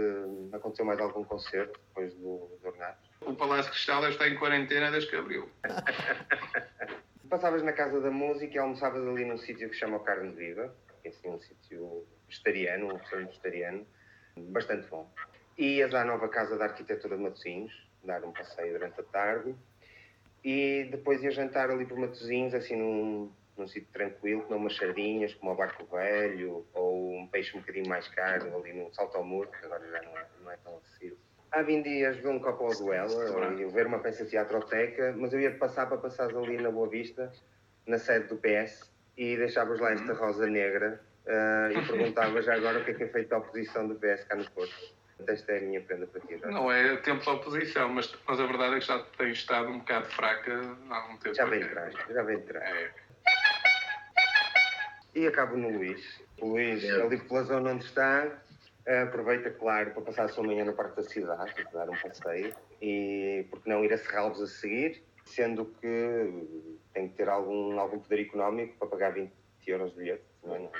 [0.54, 3.10] aconteceu mais algum concerto depois do, do Ornato.
[3.22, 5.50] O Palácio Cristal está em quarentena desde que abriu.
[7.30, 10.34] Passavas na Casa da Música e almoçavas ali num sítio que se chama o Carne
[10.34, 13.88] Viva, que é assim um sítio vegetariano, um restaurante vegetariano,
[14.38, 15.10] bastante bom.
[15.58, 19.56] Ias à nova Casa da Arquitetura de Matosinhos, dar um passeio durante a tarde,
[20.44, 25.34] e depois ia jantar ali por Matosinhos, assim num, num sítio tranquilo, com umas sardinhas,
[25.36, 29.24] como o Barco Velho, ou um peixe um bocadinho mais caro, ali no Salto ao
[29.24, 31.18] Muro, que agora já não é, não é tão acessível.
[31.52, 35.40] Há 20 dias ver um copo ao duela, ou ver uma peça teatroteca, mas eu
[35.42, 37.32] ia passar para passares ali na Boa Vista,
[37.86, 42.80] na sede do PS, e deixavas lá esta rosa negra ah, e perguntavas já agora
[42.80, 44.74] o que é que é feito a oposição do PS cá no Porto.
[45.28, 46.38] Esta é a minha prenda para ti.
[46.38, 46.48] Jorge.
[46.48, 49.78] Não é tempo de oposição, mas, mas a verdade é que já tem estado um
[49.78, 51.36] bocado fraca há algum tempo.
[51.36, 52.02] Já vem para de cá.
[52.02, 52.76] trás, já vem de trás.
[52.76, 52.92] É.
[55.14, 56.22] E acabo no Luís.
[56.40, 57.06] O Luís, Yeah.
[57.06, 58.28] ali pela zona onde está,
[58.88, 61.96] Uh, aproveita, claro, para passar a sua manhã no Parque da Cidade, para dar um
[61.96, 66.48] passeio, e porque não ir a Serralves a seguir, sendo que
[66.92, 69.32] tem que ter algum, algum poder económico para pagar 20
[69.68, 70.24] euros de bilhete.
[70.44, 70.58] Não?
[70.60, 70.72] Não.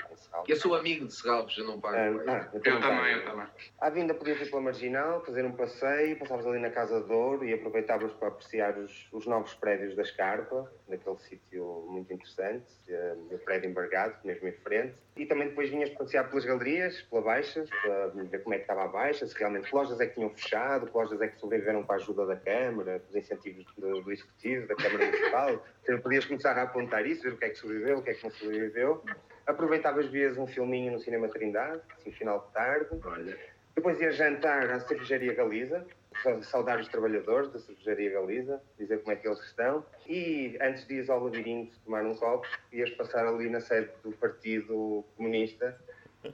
[0.48, 1.96] Eu sou amigo de Serralves, eu não pago.
[1.96, 2.88] Ah, ah, Eu então tá.
[2.88, 3.46] também, eu também.
[3.80, 7.44] À vinda podias ir pela Marginal, fazer um passeio, passavas ali na Casa de Ouro
[7.44, 13.14] e aproveitavas para apreciar os, os novos prédios da Escarpa, naquele sítio muito interessante, eh,
[13.30, 14.94] o prédio embargado, mesmo em frente.
[15.16, 18.84] E também depois vinhas passear pelas galerias, pela Baixa, para ver como é que estava
[18.84, 21.84] a Baixa, se realmente que lojas é que tinham fechado, que lojas é que sobreviveram
[21.84, 25.64] com a ajuda da Câmara, dos incentivos do, do Executivo, da Câmara Municipal.
[25.82, 28.14] Então, podias começar a apontar isso, ver o que é que sobreviveu, o que é
[28.14, 29.04] que não sobreviveu.
[29.46, 32.86] Aproveitavas, vias um filminho no Cinema Trindade, assim, final de tarde.
[33.04, 33.38] Olha,
[33.74, 35.84] Depois ia jantar à Cervejaria Galiza,
[36.22, 39.84] sa- saudar os trabalhadores da Cervejaria Galiza, dizer como é que eles estão.
[40.06, 44.12] E antes de ir ao labirinto tomar um copo, ias passar ali na sede do
[44.12, 45.76] Partido Comunista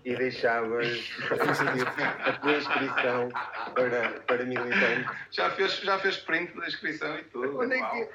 [0.04, 1.10] e deixavas
[2.26, 3.28] a tua inscrição
[3.74, 5.08] para, para militante.
[5.30, 7.58] Já fez, já fez print da inscrição e tudo.
[7.58, 8.08] onde é que,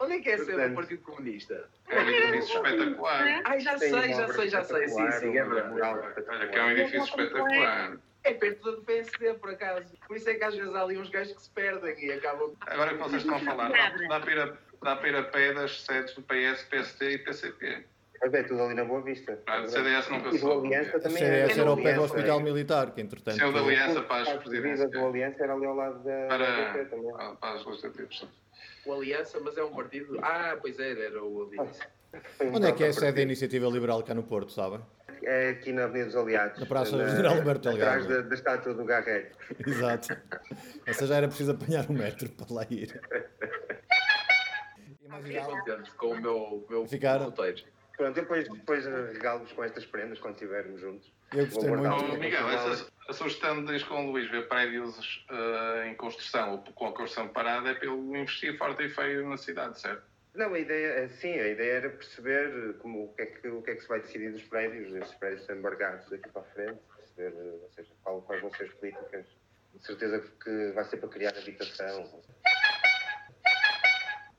[0.00, 1.64] onde é, que é a sede Portanto- do Partido Comunista?
[1.88, 3.42] É um edifício espetacular.
[3.44, 5.70] Ai, já Tem sei, já obra sei, já sei, sim, sim, é verdade.
[5.72, 5.94] mural
[6.28, 7.96] Olha, que é um edifício espetacular.
[8.22, 9.86] É perto do PSD, por acaso.
[10.06, 12.52] Por isso é que às vezes há ali uns gajos que se perdem e acabam.
[12.66, 15.22] Agora que vocês estão a falar, dá, dá, para ir a, dá para ir a
[15.22, 17.84] pé das sedes do PS, PSD e PCP.
[18.22, 19.38] Mas é tudo ali na Boa Vista.
[19.46, 20.52] Ah, do CDS nunca E do.
[20.52, 22.02] Aliança A também CDS era ao pé do.
[22.02, 23.40] Hospital Militar, que entretanto.
[23.40, 24.94] É o da Aliança O para as de vida do presidências.
[25.02, 28.26] Aliança era ali ao lado da Para, para as legislativas.
[28.86, 30.18] O Aliança, mas é um partido.
[30.22, 31.86] Ah, pois era, era o Aliança.
[32.40, 33.22] Um Onde é que é a sede da.
[33.22, 34.80] Iniciativa Liberal cá no Porto, sabem?
[35.22, 36.58] É aqui na Avenida dos Aliados.
[36.58, 38.22] Na Praça na- General Alberto Atrás Delgado.
[38.24, 39.28] da, da estátua do Garreiro.
[39.66, 40.16] Exato.
[40.86, 43.00] Essa já era preciso apanhar o metro para lá ir.
[45.22, 47.26] Fiquei contente com o meu, meu Ficaram?
[47.26, 47.62] roteiro.
[47.96, 51.12] Pronto, depois, depois regalo-vos com estas prendas quando estivermos juntos.
[51.32, 51.88] Eu gostei muito.
[51.88, 56.72] Oh, Miguel, essa, a sugestão de com o Luís ver prédios eh, em construção ou
[56.72, 60.02] com a construção parada é pelo investir forte e feio na cidade, certo?
[60.34, 63.62] Não, a ideia, é- sim, a ideia era perceber como, o, que é que, o
[63.62, 66.44] que é que se vai decidir dos prédios, esses prédios são embargados daqui para a
[66.46, 69.26] frente, perceber, eh, ou seja, qual, quais vão ser as políticas.
[69.74, 72.02] De certeza que vai ser para criar habitação.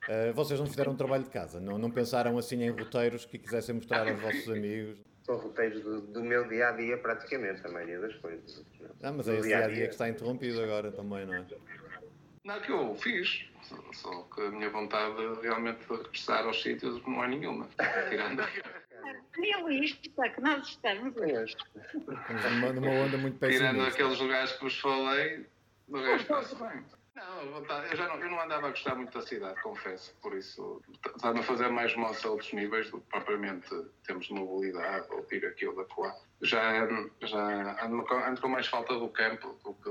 [0.09, 3.37] Uh, vocês não fizeram um trabalho de casa, não, não pensaram assim em roteiros que
[3.37, 4.99] quisessem mostrar aos vossos amigos.
[5.23, 8.65] São roteiros do, do meu dia a dia, praticamente, a maioria das coisas.
[9.03, 11.45] Ah, mas Do é esse dia a dia que está interrompido agora também, não é?
[12.43, 13.45] Não, que eu fiz,
[13.93, 17.69] só, que a minha vontade realmente de regressar aos sítios não é nenhuma.
[18.09, 18.43] Tirando.
[19.33, 21.15] Realista que nós estamos.
[21.15, 23.87] Estamos numa, numa onda muito Tirando pessimista.
[23.89, 25.45] aqueles lugares que vos falei,
[25.87, 26.83] do resto está-se bem.
[27.15, 30.33] Não, vontade- eu, já não, eu não andava a gostar muito da cidade, confesso, por
[30.33, 30.81] isso
[31.13, 33.69] está-me a fazer mais moça a outros níveis do que propriamente
[34.05, 36.15] termos de mobilidade ou ir aqui ou lá.
[36.41, 36.87] Já,
[37.21, 39.89] já ando, com- ando com mais falta do campo do que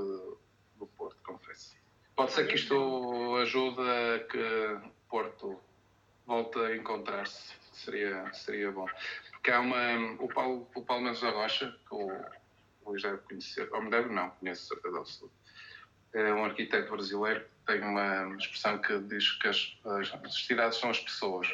[0.79, 1.75] do Porto, confesso.
[2.15, 5.61] Pode ser que isto ajude a que Porto
[6.25, 8.87] volte a encontrar-se, seria, seria bom.
[9.31, 10.13] Porque há uma.
[10.19, 12.25] O Paulo, o Paulo Mendes da Rocha, que o
[12.85, 15.35] Luís deve conhecer, ou me deve não, conheço certeza absoluta.
[16.13, 20.89] É um arquiteto brasileiro que tem uma expressão que diz que as, as, cidades são
[20.89, 21.47] as pessoas.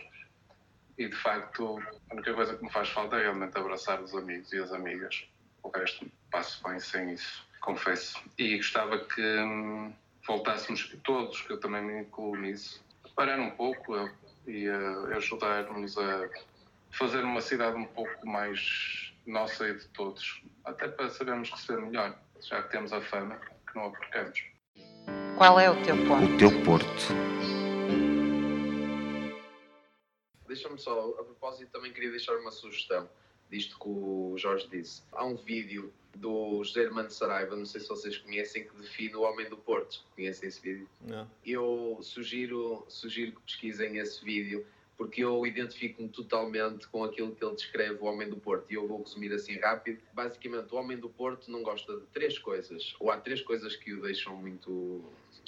[0.97, 4.51] E de facto, a única coisa que me faz falta é realmente abraçar os amigos
[4.51, 5.27] e as amigas.
[5.61, 8.19] O resto passo bem sem isso, confesso.
[8.37, 9.93] E gostava que hum,
[10.25, 14.11] voltássemos todos, que eu também me incluo nisso, a parar um pouco a-
[14.47, 16.29] e a ajudar-nos a
[16.91, 22.17] fazer uma cidade um pouco mais nossa e de todos, até para sabermos receber melhor,
[22.41, 24.43] já que temos a fama, que não a percamos.
[25.37, 26.33] Qual é o teu ponto?
[26.33, 26.87] O teu Porto.
[30.47, 33.07] Deixa-me só, a propósito, também queria deixar uma sugestão
[33.49, 35.03] disto que o Jorge disse.
[35.11, 39.21] Há um vídeo do José Hermano Saraiva, não sei se vocês conhecem, que define o
[39.21, 40.03] Homem do Porto.
[40.15, 40.89] Conhecem esse vídeo?
[41.01, 41.29] Não.
[41.45, 44.65] Eu sugiro, sugiro que pesquisem esse vídeo,
[44.97, 48.71] porque eu identifico-me totalmente com aquilo que ele descreve o Homem do Porto.
[48.71, 50.01] E eu vou resumir assim rápido.
[50.11, 53.93] Basicamente, o Homem do Porto não gosta de três coisas, ou há três coisas que
[53.93, 55.05] o deixam muito,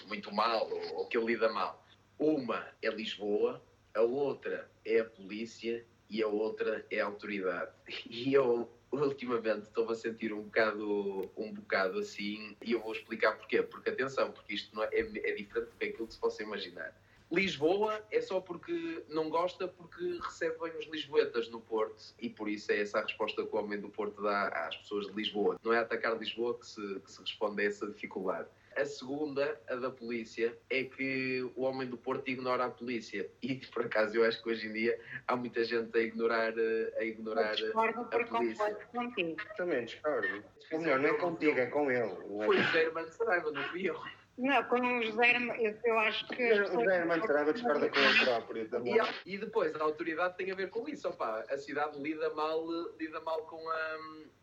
[0.07, 1.83] muito mal, ou, que ele lida mal.
[2.19, 3.61] Uma é Lisboa,
[3.95, 7.71] a outra é a polícia e a outra é a autoridade.
[8.07, 13.37] E eu ultimamente estou a sentir um bocado, um bocado assim e eu vou explicar
[13.37, 13.63] porquê.
[13.63, 16.43] Porque atenção, porque isto não é, é, é diferente do que aquilo que se possa
[16.43, 16.93] imaginar.
[17.31, 22.49] Lisboa é só porque não gosta, porque recebe bem os lisboetas no Porto e por
[22.49, 25.59] isso é essa a resposta que o homem do Porto dá às pessoas de Lisboa.
[25.63, 28.47] Não é atacar Lisboa que se, que se responde a essa dificuldade.
[28.75, 33.29] A segunda, a da polícia, é que o homem do Porto ignora a polícia.
[33.41, 36.93] E por acaso eu acho que hoje em dia há muita gente a ignorar, eh,
[36.97, 38.75] a ignorar Discordo a polícia.
[38.93, 39.37] contigo.
[39.57, 40.43] Também discordo.
[40.71, 42.11] Ou melhor, não é contigo, é com ele.
[42.11, 43.99] É Foi o Hermano Saraiva, não fui eu.
[44.41, 46.53] Não, com o José, eu, eu acho que.
[46.53, 48.97] O José Armando Saraiva discorda com ele próprio E, também.
[49.25, 51.09] e depois a autoridade tem a ver com isso.
[51.09, 52.65] Opá, a cidade lida mal,
[52.97, 53.97] lida mal com, a,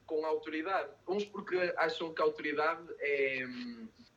[0.04, 0.90] com a autoridade.
[1.08, 3.46] Uns porque acham que a autoridade é,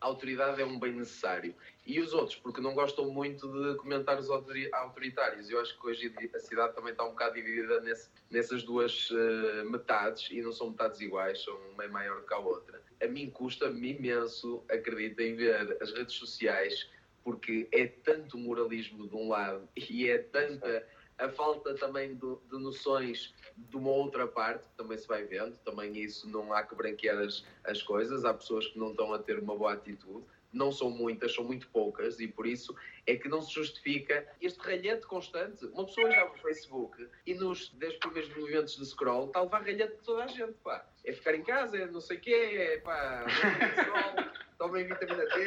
[0.02, 1.56] a autoridade é um bem necessário.
[1.86, 5.50] E os outros porque não gostam muito de comentários autori- autoritários.
[5.50, 9.64] Eu acho que hoje a cidade também está um bocado dividida nesse- nessas duas eh,
[9.64, 12.79] metades e não são metades iguais, são uma é maior que a outra.
[13.02, 16.90] A mim custa-me imenso, acreditem, ver as redes sociais
[17.24, 20.86] porque é tanto moralismo de um lado e é tanta
[21.18, 25.58] a falta também do- de noções de uma outra parte, que também se vai vendo,
[25.66, 29.20] também isso não há que branquear as, as coisas, há pessoas que não estão a
[29.20, 33.28] ter uma boa atitude, não são muitas, são muito poucas, e por isso é que
[33.30, 35.66] não se justifica este ralhete constante.
[35.68, 39.60] Uma pessoa já no Facebook e nos 10 primeiros movimentos de scroll está a levar
[39.62, 40.86] ralhete de toda a gente, pá.
[41.06, 44.26] É ficar em casa, é não sei o quê, é pá, sol,
[44.58, 45.46] tomem vitamina D.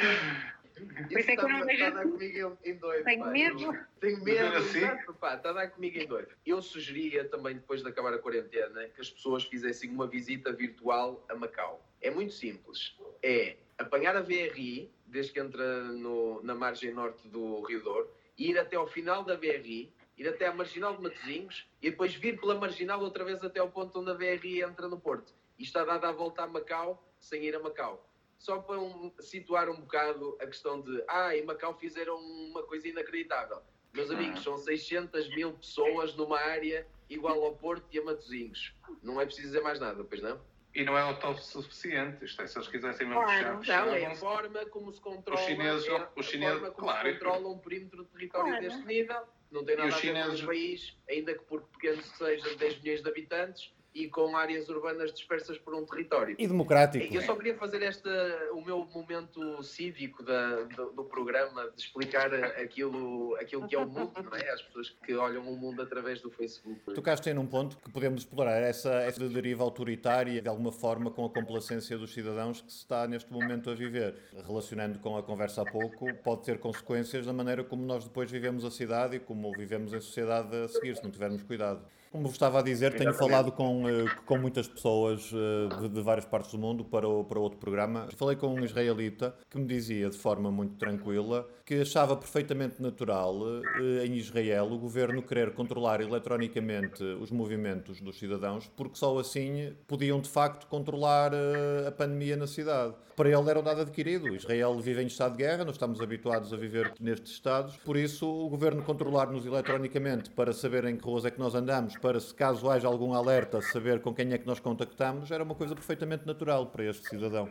[1.09, 3.05] Por isso é que eu não está, vejo- está a dar comigo em, em doido.
[3.05, 3.31] Tenho pá.
[3.31, 3.63] medo.
[3.63, 4.79] Eu- Tenho medo, Assim?
[4.79, 6.29] exato, pá, está a dar comigo em doido.
[6.47, 11.25] Eu sugeria também, depois de acabar a quarentena, que as pessoas fizessem uma visita virtual
[11.29, 11.87] a Macau.
[12.01, 12.97] É muito simples.
[13.23, 18.59] É apanhar a VRI, desde que entra no- na margem norte do Rio Douro, ir
[18.59, 22.55] até ao final da VRI, ir até à Marginal de Matosinhos e depois vir pela
[22.55, 25.33] Marginal outra vez até ao ponto onde a VRI entra no Porto.
[25.59, 28.09] E está dada a volta a Macau sem ir a Macau.
[28.39, 32.89] Só para um- situar um bocado a questão de ah, em Macau fizeram uma coisa
[32.89, 33.59] inacreditável.
[33.95, 38.75] Meus amigos, são 600 mil pessoas numa área igual ao Porto e a Matosinhos.
[39.03, 40.41] Não é preciso dizer mais nada, pois não?
[40.75, 42.25] E não é autossuficiente.
[42.25, 45.39] Isto é, se eles quisessem mesmo Claro, fechar, Não, é a forma como se controla,
[45.41, 48.63] Os chineses- é os chineses- forma como claro, se controla um perímetro de território Claro.
[48.63, 49.23] deste nível.
[49.51, 52.49] Não tem nada a ver chineses- com o país, ainda que por pequeno que seja,
[52.51, 56.35] de 10 milhões de habitantes e com áreas urbanas dispersas por um território.
[56.39, 57.15] E democrático.
[57.15, 58.09] Eu só queria fazer esta,
[58.53, 63.87] o meu momento cívico da- do, do programa, de explicar aquilo, aquilo que é o
[63.87, 64.51] mundo, não é?
[64.51, 66.81] Às pessoas que olham o mundo através do Facebook.
[66.95, 71.25] Tocaste aí num ponto que podemos explorar, essa, essa deriva autoritária, de alguma forma, com
[71.27, 74.15] a complacência dos cidadãos que se está neste momento a viver.
[74.47, 78.65] Relacionando com a conversa há pouco, pode ter consequências da maneira como nós depois vivemos
[78.65, 81.85] a cidade e como vivemos em sociedade a seguir, se não tivermos cuidado.
[82.13, 86.01] Como vos estava a dizer, tenho falado com, eh, com muitas pessoas eh, de, de
[86.03, 88.07] várias partes do mundo para, o- para outro programa.
[88.17, 93.37] Falei com um israelita que me dizia de forma muito tranquila que achava perfeitamente natural
[93.81, 99.75] eh, em Israel o governo querer controlar eletronicamente os movimentos dos cidadãos porque só assim
[99.87, 102.95] podiam de facto controlar eh, a pandemia na cidade.
[103.15, 104.35] Para ele era um dado adquirido.
[104.35, 108.27] Israel vive em estado de guerra, nós estamos habituados a viver nestes estados, por isso
[108.27, 112.35] o governo controlar-nos eletronicamente para saber em que ruas é que nós andamos, para se
[112.35, 116.27] caso haja algum alerta, saber com quem é que nós contactamos, era uma coisa perfeitamente
[116.27, 117.49] natural para este cidadão.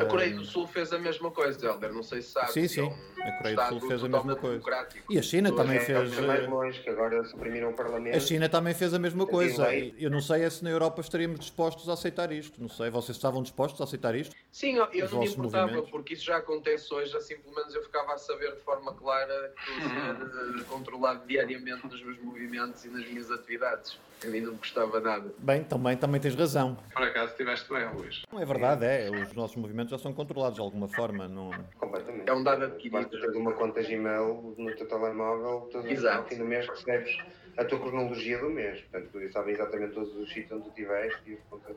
[0.00, 2.52] A Coreia do Sul fez a mesma coisa, Helder, não sei se sabe.
[2.52, 4.62] Sim, sim, é um a Coreia do Sul fez a mesma coisa.
[5.08, 6.18] E a China também É, fez.
[6.18, 8.16] é mais eh, longe, que agora suprimiram o Parlamento.
[8.16, 9.72] A China também fez a mesma coisa.
[9.74, 12.60] Eu não sei é se na Europa estaríamos dispostos a aceitar isto.
[12.60, 14.34] Não sei, vocês estavam dispostos a aceitar isto?
[14.50, 15.90] Sim, eu, eu não me importava, movimentos.
[15.90, 19.54] porque isso já acontece hoje, assim pelo menos eu ficava a saber de forma clara
[19.64, 23.98] que a ser eh, controlado diariamente nos meus movimentos e nas minhas atividades.
[24.24, 25.32] A mim não me custava nada.
[25.38, 26.76] Bem, também, também tens razão.
[26.92, 28.22] Por acaso estiveste bem, Luís.
[28.30, 29.08] Não é verdade, é.
[29.08, 31.26] Os nossos movimentos já são controlados de alguma forma.
[31.26, 31.50] Não...
[31.78, 32.28] Completamente.
[32.28, 32.92] É um dado adquirido.
[32.92, 36.18] Basta teres uma conta Gmail no teu telemóvel, todo Exato.
[36.18, 37.16] ao fim do mês recebes
[37.56, 38.80] a tua cronologia do mês.
[38.82, 41.70] Portanto, tu sabes exatamente todos os sítios onde tu estiveste e os pontos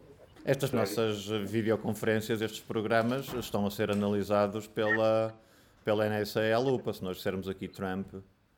[0.46, 5.34] Estas nossas eh, videoconferências, estes programas, estão a ser analisados pela,
[5.86, 6.92] pela NSA à lupa.
[6.92, 8.08] Se nós dissermos aqui Trump,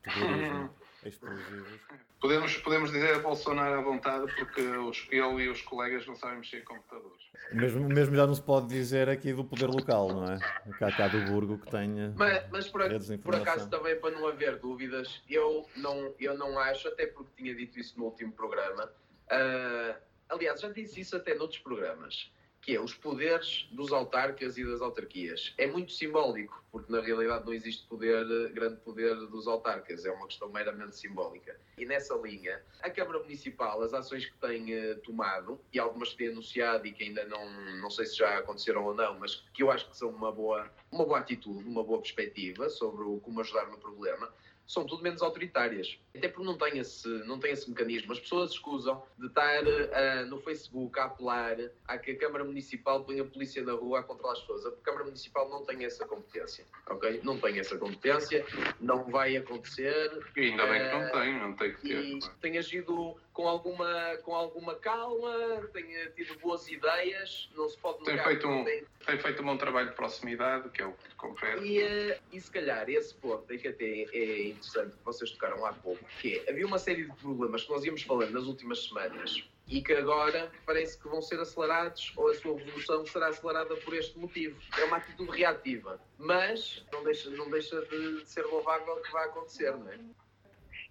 [0.03, 0.69] terrorismo,
[1.05, 1.79] explosivos.
[2.19, 6.37] Podemos, podemos dizer a Bolsonaro à vontade porque os, ele e os colegas não sabem
[6.37, 7.21] mexer em computadores.
[7.51, 10.39] Mesmo, mesmo já não se pode dizer aqui do poder local, não é?
[10.79, 12.81] Cá, cá do Burgo que tenha Mas, mas por,
[13.23, 17.53] por acaso também para não haver dúvidas, eu não, eu não acho, até porque tinha
[17.53, 18.89] dito isso no último programa,
[19.29, 19.95] ah,
[20.29, 22.31] aliás, já disse isso até noutros programas,
[22.65, 25.53] que é os poderes dos autarcas e das autarquias.
[25.55, 30.11] É muito simbólico, porque na realidade não existe poder, eh, grande poder dos autarcas, é
[30.11, 31.55] uma questão meramente simbólica.
[31.77, 36.17] E nessa linha, a Câmara Municipal, as ações que tem eh, tomado, e algumas que
[36.17, 39.61] tem anunciado e que ainda não, não sei se já aconteceram ou não, mas que
[39.61, 43.41] eu acho que são uma boa, uma boa atitude, uma boa perspectiva sobre o, como
[43.41, 44.33] ajudar no problema,
[44.67, 45.97] são tudo menos autoritárias.
[46.15, 48.11] Até porque não tem esse, não tem esse mecanismo.
[48.11, 51.57] As pessoas escusam de estar uh, no Facebook a apelar
[51.87, 54.65] a que a Câmara Municipal ponha a polícia na rua a controlar as pessoas.
[54.65, 57.21] A Câmara Municipal não tem essa competência, ok?
[57.23, 58.45] Não tem essa competência,
[58.79, 60.19] não vai acontecer.
[60.35, 62.03] E ainda bem que não Uh, tem, não tem que ter.
[62.03, 68.01] e tem agido com alguma, com alguma calma, tem tido boas ideias, não se pode
[68.05, 71.09] Tem feito um- tem- Tem feito um bom trabalho de proximidade, que é o que
[71.09, 71.61] te confere.
[71.67, 75.63] E, eh, e se calhar esse ponto é que até é interessante que vocês tocaram
[75.65, 78.85] há pouco, que é, havia uma série de problemas que nós íamos falando nas últimas
[78.85, 83.75] semanas e que agora parece que vão ser acelerados ou a sua evolução será acelerada
[83.75, 84.57] por este motivo.
[84.79, 89.75] É uma atitude reativa, mas não deixa, não deixa de ser louvável que vai acontecer,
[89.75, 89.99] não é?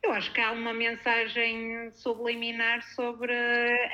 [0.05, 3.33] Eu acho que há uma mensagem subliminar sobre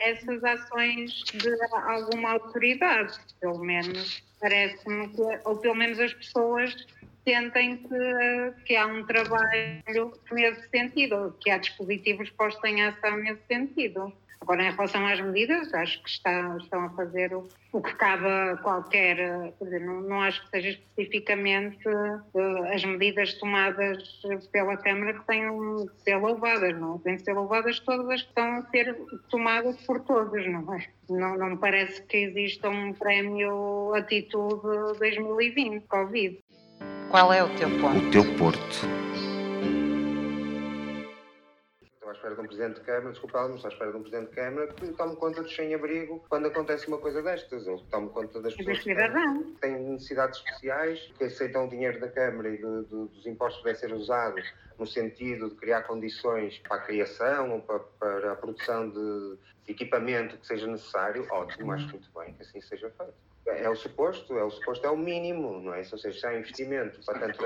[0.02, 4.20] essas ações de alguma autoridade, pelo menos.
[4.40, 6.74] Parece-me que, ou pelo menos as pessoas
[7.22, 13.46] sentem que, que há um trabalho nesse sentido, que há dispositivos postos em ação nesse
[13.46, 14.12] sentido.
[14.51, 18.26] Agora, em relação às medidas, acho que está- estão a fazer o, o que cabe
[18.26, 19.16] a qualquer.
[19.57, 24.03] Quer dizer, não, não acho que seja especificamente eh, as medidas tomadas
[24.51, 26.98] pela Câmara que tenham de ser louvadas, não?
[26.98, 28.96] Têm de ser louvadas todas as que estão a ser
[29.28, 30.84] tomadas por todos, não é?
[31.09, 36.40] Não, não me parece que exista um prémio Atitude 2020, Covid.
[37.09, 38.05] Qual é o teu ponto?
[38.05, 38.80] O teu Porto.
[42.20, 44.34] Espera de um Presidente de Câmara, desculpa, mas estou à espera de um Presidente de
[44.36, 48.42] Câmara que tome conta dos sem-abrigo quando acontece uma coisa destas, ou que tome conta
[48.42, 48.78] das pessoas
[49.54, 53.62] que têm necessidades especiais, que aceitam o dinheiro da Câmara e do- do- dos impostos
[53.62, 54.36] que deve ser usado
[54.78, 60.36] no sentido de criar condições para a criação ou para, para a produção de equipamento
[60.36, 63.14] que seja necessário, ótimo, acho muito bem que assim seja feito.
[63.46, 65.78] É o suposto, é o suposto, é o mínimo, não é?
[65.78, 67.38] Ou seja, se há investimento para tanto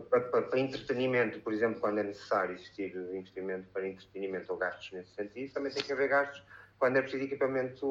[0.00, 4.92] para, para- para- entretenimento, por exemplo, quando é necessário existir investimento para entretenimento ou gastos
[4.92, 6.42] nesse sentido, também tem que haver gastos
[6.78, 7.86] quando é preciso equipamento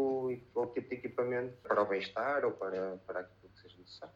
[0.54, 4.16] ou tipo de equipamento para o bem-estar ou para, para aquilo que seja necessário.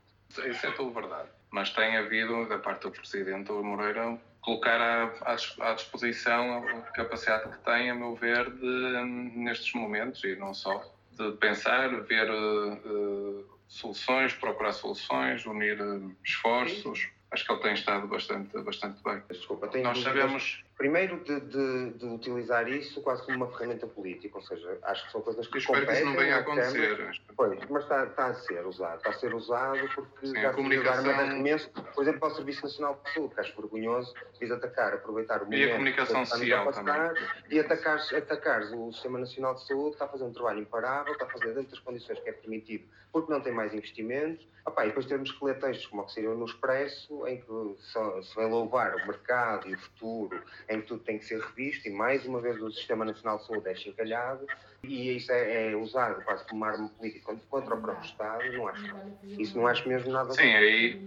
[0.51, 1.29] Isso é tudo verdade.
[1.51, 6.81] Mas tem havido, da parte do Presidente Moreira, colocar à, à dis- à disposição a
[6.91, 9.03] capacidade que tem, a meu ver, de,
[9.37, 17.07] nestes momentos, e não só, de pensar, ver eh, soluções, procurar soluções, unir eh, esforços.
[17.35, 19.21] Acho que ele tem estado bastante, bastante bem.
[19.29, 24.37] Desculpa, tenho Nós sabemos, primeiro, de, de- de utilizar isso quase como uma ferramenta política,
[24.37, 26.39] ou seja, acho que são coisas que e espero que isso não competem venha a
[26.41, 27.21] acontecer.
[27.35, 28.97] Pois, mas está, está a ser usado.
[28.97, 32.19] Está a ser usado porque Sim, já a se comunicação- uma de arremesso, por exemplo,
[32.19, 35.47] para o Serviço Nacional de Saúde, que acho vergonhoso, quis atacar, aproveitar o E a
[35.57, 37.13] momento comunicação que social passar
[37.49, 41.25] e atacar, atacar o Sistema Nacional de Saúde, está a fazer um trabalho imparável, está
[41.25, 44.45] a fazer dentro das condições que é permitido, porque não tem mais investimentos.
[44.65, 47.75] Opa, e depois temos que ler textos como o que saíram no Expresso, em que
[47.83, 51.39] só, se vai louvar o mercado e o futuro, em que tudo tem que ser
[51.39, 54.47] revisto, e mais uma vez o Sistema Nacional de Saúde é chincalhado,
[54.83, 58.67] e isso é, é usado quase como uma arma política contra- o próprio Estado, não
[58.67, 58.95] acho.
[59.39, 61.05] Isso não acho mesmo nada Sim, aí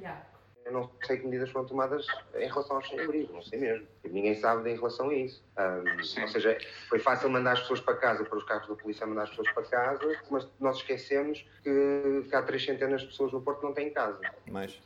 [0.64, 3.88] eu não sei que medidas foram tomadas em relação aos sem-abrigo, não sei mesmo.
[4.04, 5.42] Ninguém sabe em relação a isso.
[5.56, 6.20] Ahm, Sim.
[6.22, 6.58] ou seja,
[6.90, 9.48] foi fácil mandar as pessoas para casa, para os carros da polícia mandar as pessoas
[9.48, 13.66] para casa, mas nós esquecemos que, que há três centenas de pessoas no Porto que
[13.66, 14.20] não têm casa.
[14.50, 14.78] Mais.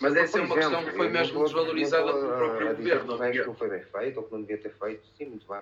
[0.00, 3.06] Mas essa é uma questão que foi mesmo não desvalorizada não pelo próprio governo.
[3.06, 5.06] que o resto não foi bem feito ou que não devia ter feito.
[5.16, 5.60] Sim, muito bem.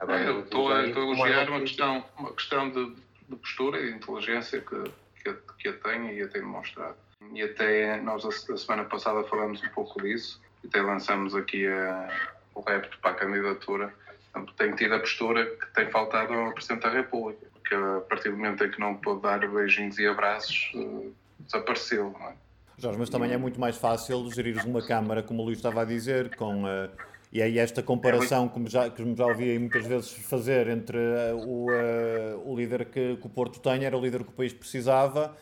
[0.00, 2.94] Agora, eu estou a, elogiar uma questão, uma questão de,
[3.28, 4.84] de postura e de inteligência que,
[5.22, 6.96] que, a- que a tem e a tem demonstrado.
[7.32, 11.66] E até nós a, a semana passada falamos um pouco disso e até lançamos aqui
[11.66, 13.94] a, o repto para a candidatura.
[14.32, 18.28] Portanto, Tenho tido a postura que tem faltado ao Presidente da República, porque a partir
[18.30, 21.08] do momento em que não pôde dar beijinhos e abraços, eh,
[21.40, 22.10] desapareceu.
[22.18, 22.34] Não é?
[22.78, 25.84] Jorge, mas também é muito mais fácil gerir uma Câmara, como o Luís estava a
[25.84, 26.66] dizer, com.
[26.68, 26.90] eh,
[27.32, 31.32] e aí esta comparação, como já, como já ouvi aí muitas vezes fazer entre eh,
[31.34, 34.52] o, eh, o líder que, que o Porto tem, era o líder que o país
[34.52, 35.34] precisava.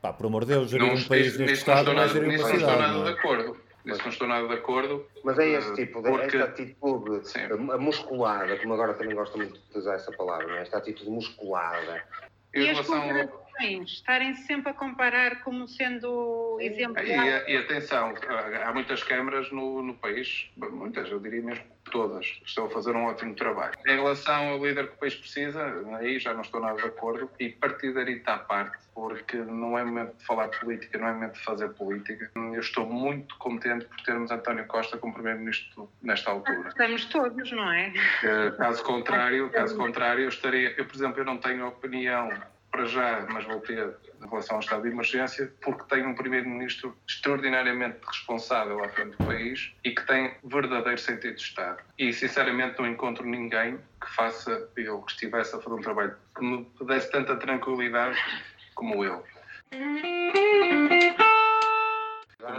[0.00, 2.12] Pá, por amor de Deus, gerir Não, um país neste estado estou não é nada,
[2.14, 2.92] gerir uma nisso não estou cidade.
[2.92, 3.12] nada de é?
[3.18, 3.56] acordo.
[3.84, 5.06] Nisso não estou nada de acordo.
[5.24, 7.38] Mas é esse tipo, porque- esta atitude Sim.
[7.80, 10.62] musculada, como agora também gosto muito de usar essa palavra, não é?
[10.62, 12.02] esta atitude musculada,
[12.54, 17.02] Em E relação ao- comparações, estarem sempre a comparar como sendo exemplo.
[17.02, 18.14] E, e atenção,
[18.64, 23.04] há muitas câmaras no, no país, muitas, eu diria mesmo todas, estão a fazer um
[23.04, 23.74] ótimo trabalho.
[23.86, 25.62] Em relação ao líder que o país precisa,
[25.98, 30.16] aí já não estou nada de acordo, e partidarita à parte, porque não é momento
[30.16, 32.30] de falar política, não é momento de fazer política.
[32.34, 36.68] Eu estou muito contente por termos António Costa como Primeiro-Ministro nesta altura.
[36.68, 37.92] Estamos todos, não é?
[38.24, 42.30] Eh, Caso contrário, caso contrário, eu estaria, eu por exemplo, eu não tenho opinião
[42.76, 46.94] para já, mas vou ter em relação ao estado de emergência, porque tem um primeiro-ministro
[47.08, 51.82] extraordinariamente responsável à frente do país e que tem verdadeiro sentido de Estado.
[51.98, 56.44] E, sinceramente, não encontro ninguém que faça, ou que estivesse a fazer um trabalho que
[56.44, 58.18] me desse tanta tranquilidade
[58.74, 59.22] como ele.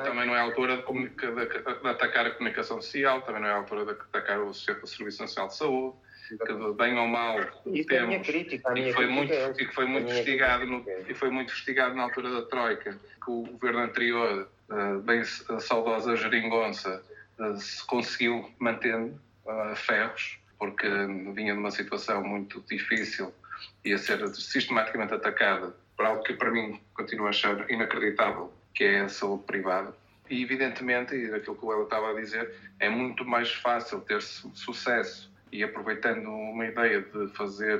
[0.03, 3.51] Também não é a altura de, de- de atacar a comunicação social, também não é
[3.53, 5.95] a altura de atacar o Serviço Nacional de Saúde,
[6.35, 8.71] que bem ou mal Isso é temos crítica.
[8.71, 11.11] A e que foi crítica muito, é e que foi muito investigado no, crítica é
[11.11, 12.91] e foi muito investigado na altura da Troika,
[13.23, 17.03] que o governo anterior, eh, bem saudosa geringonça,
[17.39, 19.11] eh, se conseguiu manter
[19.47, 20.87] a ferros, porque
[21.33, 23.33] vinha de uma situação muito difícil
[23.85, 28.83] e a ser sistematicamente atacada por algo que para mim continuo a achar inacreditável, que
[28.83, 29.95] é a saúde privada.
[30.29, 34.51] E evidentemente, e daquilo que Ela estava a dizer, é muito mais fácil ter su-
[34.53, 37.79] sucesso e aproveitando uma ideia de fazer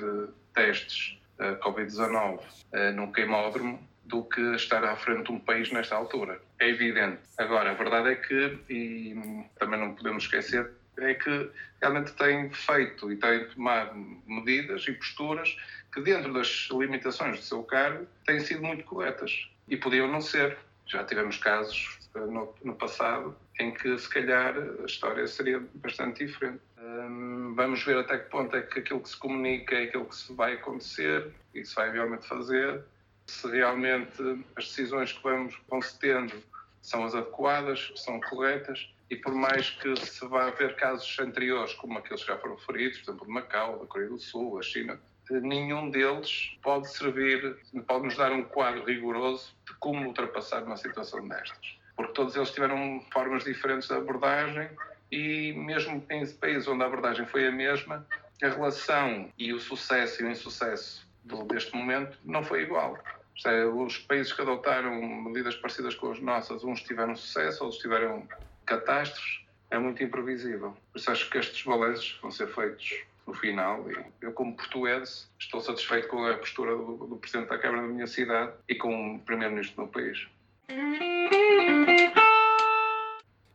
[0.54, 2.40] testes eh, Covid-19
[2.72, 6.42] eh, num queimódromo do que estar à frente de um país nesta altura.
[6.60, 7.20] É evidente.
[7.38, 9.16] Agora, a verdade é que, e
[9.60, 11.52] também não podemos esquecer, é que
[11.82, 13.94] realmente tem feito e tem tomado
[14.26, 15.56] medidas e posturas
[15.94, 19.50] que, dentro das limitações do seu cargo, têm sido muito corretas.
[19.68, 20.58] E podiam não ser.
[20.86, 26.26] Já tivemos casos eh, no, no passado em que, se calhar, a história seria bastante
[26.26, 26.62] diferente.
[26.88, 30.16] Hum, vamos ver até que ponto é que aquilo que se comunica é aquilo que
[30.16, 32.82] se vai acontecer e se vai realmente fazer.
[33.26, 36.42] Se realmente as decisões que vamos, tendo
[36.82, 41.98] são as adequadas, são corretas, e por mais que se vá ver casos anteriores, como
[41.98, 44.98] aqueles que já foram referidos, por exemplo, de Macau, da Coreia do Sul, a China,
[45.30, 50.78] eh, nenhum deles pode servir, pode nos dar um quadro rigoroso de como ultrapassar uma
[50.78, 51.78] situação destas.
[51.98, 54.70] Porque todos eles tiveram formas diferentes de abordagem
[55.12, 58.06] e mesmo em países onde a abordagem foi a mesma,
[58.42, 61.08] a relação e o sucesso e o insucesso
[61.48, 62.98] deste momento não foi igual.
[63.46, 68.28] É, os países que adotaram medidas parecidas com as nossas, uns tiveram sucesso, outros tiveram
[68.66, 70.76] catástrofes, é muito imprevisível.
[70.92, 75.30] Por isso acho que estes balanços vão ser feitos no final e eu, como português,
[75.38, 79.16] estou satisfeito com a postura do, do Presidente da Câmara da minha cidade e com
[79.16, 80.28] o Primeiro-Ministro do meu país.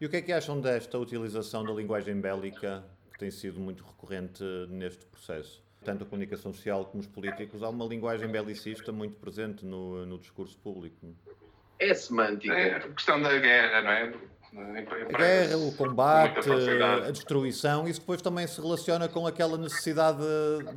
[0.03, 2.83] E o que é que acham desta utilização da linguagem bélica
[3.13, 5.63] que tem sido muito recorrente neste processo?
[5.85, 10.19] Tanto a comunicação social como os políticos, há uma linguagem belicista muito presente no, no
[10.19, 11.15] discurso público.
[11.79, 12.53] É semântica.
[12.53, 14.13] É a questão da guerra, não é?
[15.15, 20.19] A guerra, o combate, a destruição, isso depois também se relaciona com aquela necessidade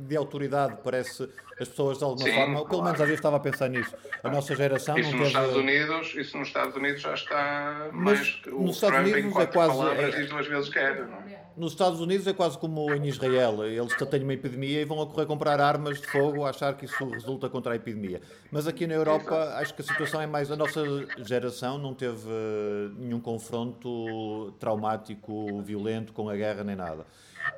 [0.06, 0.78] de autoridade.
[0.84, 1.28] Parece
[1.58, 3.94] as pessoas de alguma Sim, forma, pelo menos há dias estava a pensar nisso.
[4.22, 5.44] A nossa geração Isso não nos teve.
[5.44, 9.46] Estados Unidos, isso nos Estados Unidos já está Mas mais nos Estados Trump Unidos é
[9.46, 11.46] quase- palavras é- duas vezes guerra, não é?
[11.56, 13.64] Nos Estados Unidos é quase como em Israel.
[13.64, 16.84] Eles têm uma epidemia e vão a correr comprar armas de fogo a achar que
[16.84, 18.20] isso resulta contra a epidemia.
[18.52, 20.50] Mas aqui na Europa acho que a situação é mais.
[20.52, 20.82] A nossa
[21.24, 27.06] geração não teve eh, nenhum confronto traumático, violento com a guerra nem nada.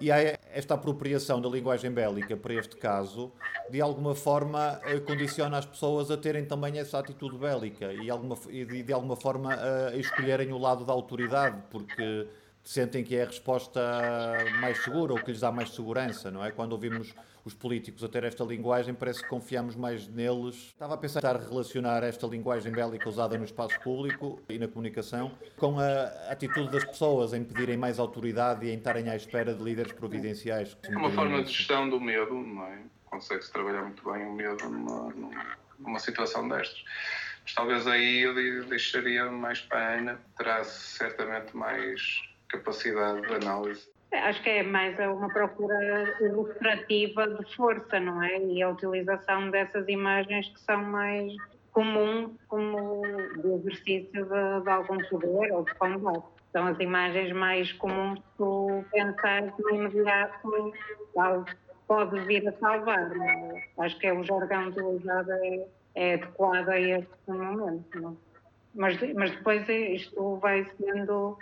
[0.00, 3.32] E há esta apropriação da linguagem bélica para este caso,
[3.70, 8.36] de alguma forma eh, condiciona as pessoas a terem também essa atitude bélica e, alguma,
[8.48, 12.26] e de, de alguma forma a escolherem o lado da autoridade, porque
[12.62, 13.80] sentem que é a resposta
[14.60, 16.50] mais segura ou que lhes dá mais segurança, não é?
[16.50, 17.14] Quando ouvimos
[17.48, 20.54] os políticos a ter esta linguagem, parece que confiamos mais neles.
[20.54, 25.32] Estava a pensar em relacionar esta linguagem bélica usada no espaço público e na comunicação
[25.56, 29.62] com a atitude das pessoas em pedirem mais autoridade e em estarem à espera de
[29.62, 30.76] líderes providenciais.
[30.82, 32.78] É uma forma de gestão do medo, não é?
[33.06, 35.12] Consegue-se trabalhar muito bem o medo numa,
[35.78, 36.84] numa, situação destas.
[37.42, 43.34] Mas talvez aí eu de- deixaria mais para a Ana, terá certamente mais capacidade de
[43.34, 43.88] análise.
[44.10, 48.38] Acho que é mais uma procura ilustrativa de força, não é?
[48.38, 51.34] E a utilização dessas imagens que são mais
[51.72, 53.02] comum como
[53.36, 56.24] de exercício de, de algum poder ou de combate.
[56.52, 60.72] São as imagens mais comuns que tu pensares no imediato,
[61.16, 61.46] algo
[61.86, 63.10] pode vir a salvar.
[63.14, 63.64] é?
[63.78, 68.00] Acho que é o jargão utilizado é, é adequado a este momento.
[68.00, 68.12] Não?
[68.12, 68.28] é?
[68.74, 71.36] Mas, mas depois isto vai sendo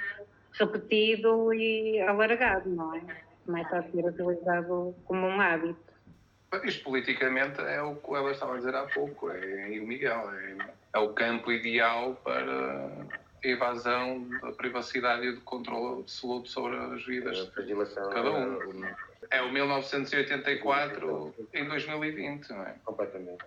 [0.59, 3.01] repetido e alargado, não é?
[3.45, 5.77] Começa a ser utilizado como um hábito.
[6.65, 10.31] Isto politicamente é o que ela estava a dizer há pouco, é, e o Miguel,
[10.33, 10.57] é,
[10.95, 12.91] é o campo ideal para
[13.45, 18.85] a evasão da privacidade e do controle absoluto sobre as vidas fragilização Cada um.
[18.85, 18.95] eh,
[19.31, 22.75] É o 1984 em 2020, não é?
[22.85, 23.45] completamente.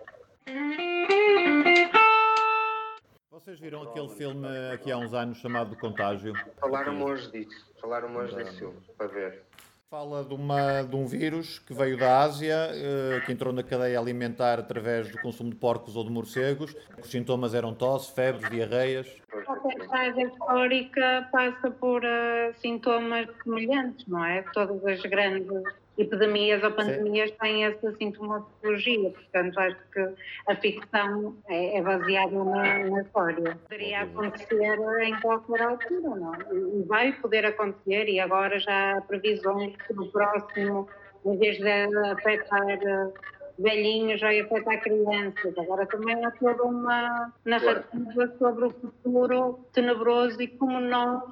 [3.42, 6.34] Vocês viram aquele filme aqui há uns anos chamado Contágio?
[6.60, 9.42] Falaram hoje disso, falaram hoje desse filme, para ver.
[9.88, 13.98] Fala de, uma, de um vírus que veio da Ásia, eh, que entrou na cadeia
[13.98, 16.76] alimentar através do consumo de porcos ou de morcegos.
[17.02, 19.08] Os sintomas eram tosse, febres, diarreias.
[19.46, 24.42] Qualquer saga histórica passa por uh, sintomas semelhantes, não é?
[24.52, 25.64] Todas as grandes
[26.02, 27.36] epidemias ou pandemias Sim.
[27.40, 30.14] têm essa sintomatologia, portanto acho que
[30.48, 33.58] a ficção é, é baseada na, na, história.
[33.62, 36.34] Poderia acontecer em qualquer altura, não?
[36.78, 40.88] E vai poder acontecer e agora já há previsões que no próximo,
[41.24, 43.12] em vez de afetar eh,
[43.58, 45.56] velhinhos, vai afetar crianças.
[45.58, 51.22] Agora também há toda uma narrativa sobre o futuro tenebroso e como nós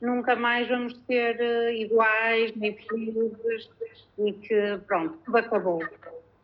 [0.00, 3.70] nunca mais vamos ser uh, iguais, nem felizes,
[4.18, 5.82] e que pronto, tudo acabou.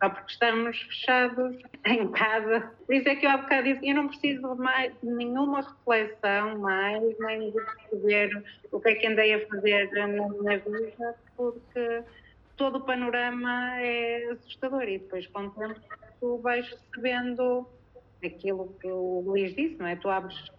[0.01, 2.71] Só porque estamos fechados em casa.
[2.85, 6.59] Por isso é que eu há bocado disse, eu não preciso mais, de nenhuma reflexão
[6.59, 12.03] mais, nem de perceber o que é que andei a fazer na minha vida, porque
[12.57, 15.79] todo o panorama é assustador e depois com o tempo
[16.19, 17.67] tu vais recebendo
[18.23, 19.95] aquilo que o Luís disse, não é?
[19.95, 20.51] Tu abres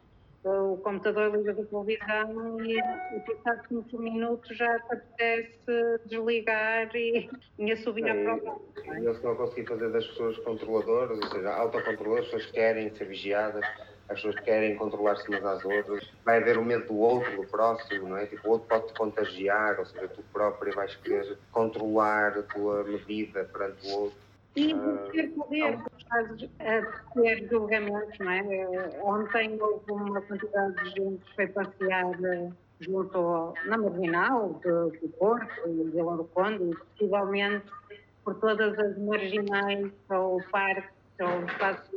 [0.45, 2.79] o computador liga a televisão e,
[3.21, 7.77] passado 5 minutos já te apetece desligar e, e a
[8.15, 8.61] prova.
[8.85, 13.07] E eles não conseguem fazer das pessoas controladoras, ou seja, autocontroladoras, as pessoas querem ser
[13.07, 13.65] vigiadas,
[14.09, 16.11] as pessoas querem controlar-se umas às outras.
[16.25, 18.27] Vai haver o medo do outro, do próximo, não é?
[18.27, 22.85] Tipo, o outro pode te contagiar, ou seja, tu próprio vais querer controlar a tua
[22.85, 24.25] medida perante o outro.
[24.57, 24.73] E
[25.11, 25.79] ter poder,
[26.15, 28.43] a ter julgamentos, não é?
[29.03, 32.51] Ontem houve uma quantidade de gente que foi passear eh,
[32.81, 37.67] junto na Marginal, do, do Porto e Vila do Conde, e possivelmente
[38.25, 40.91] por todas as marginais ou parques
[41.21, 41.91] ou espaços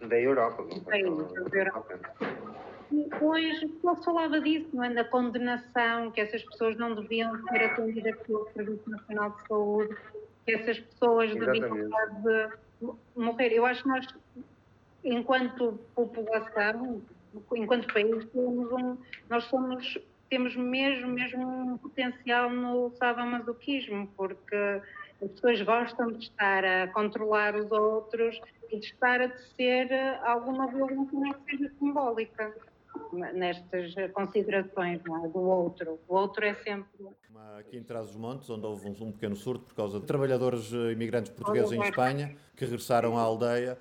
[0.00, 0.64] da Europa.
[0.64, 2.00] Não da Europa.
[2.92, 4.94] E hoje falava disso, não é?
[4.94, 9.96] Da condenação, que essas pessoas não deviam ser atendidas pelo Serviço Nacional de Saúde
[10.46, 12.48] que essas pessoas deviam de
[13.16, 13.52] morrer.
[13.52, 14.06] Eu acho que nós,
[15.04, 17.02] enquanto população,
[17.54, 18.96] enquanto país, temos um,
[19.28, 19.98] nós somos,
[20.28, 24.82] temos mesmo, mesmo um potencial no sadomasoquismo, porque
[25.22, 29.92] as pessoas gostam de estar a controlar os outros e de estar a tecer
[30.24, 32.54] alguma violência, que seja simbólica
[33.34, 35.28] nestas considerações é?
[35.28, 35.98] do outro.
[36.08, 37.06] O outro é sempre.
[37.58, 41.72] Aqui em Trás-os-Montes, onde houve um, pequeno surto por causa de trabalhadores eh, imigrantes portugueses
[41.72, 43.78] em Espanha que regressaram à aldeia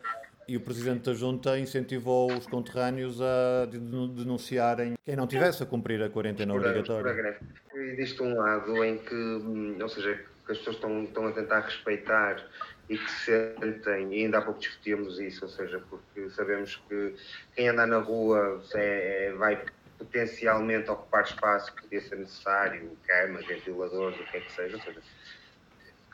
[0.47, 6.01] e o Presidente da Junta incentivou os conterrâneos a denunciarem quem não tivesse a cumprir
[6.03, 7.38] a quarentena obrigatória.
[7.74, 11.61] Existe um lado em que, hum, ou seja, que as pessoas estão, estão a tentar
[11.61, 12.45] respeitar
[12.88, 17.15] e que sentem, e ainda há pouco discutimos isso, ou seja, porque sabemos que
[17.55, 19.63] quem anda na rua é, é, vai
[19.97, 24.83] potencialmente ocupar espaço que podia ser necessário, camas, ventiladores, o que é que seja, ou
[24.83, 25.01] seja,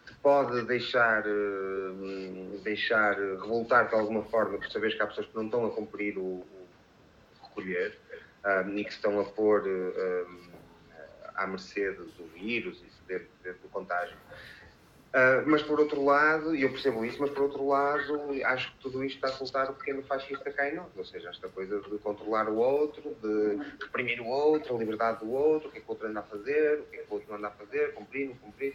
[0.05, 5.35] que pode deixar, eh, deixar revoltar de alguma forma por saberes que há pessoas que
[5.35, 6.67] não estão a cumprir o, o
[7.43, 7.97] recolher
[8.45, 10.25] um, eh, e que estão a pôr um, eh,
[11.35, 14.17] à mercê do vírus e do contágio.
[15.11, 18.77] Uh, mas por outro lado, e eu percebo isso, mas por outro lado, acho que
[18.79, 20.87] tudo isto está a soltar o pequeno fascista cá em nós.
[20.95, 25.29] Ou seja, esta coisa de controlar o outro, de reprimir o outro, a liberdade do
[25.29, 27.15] outro, o que é que o outro anda a fazer, o que é que o
[27.15, 28.73] outro não anda a fazer, cumprir, não cumprir.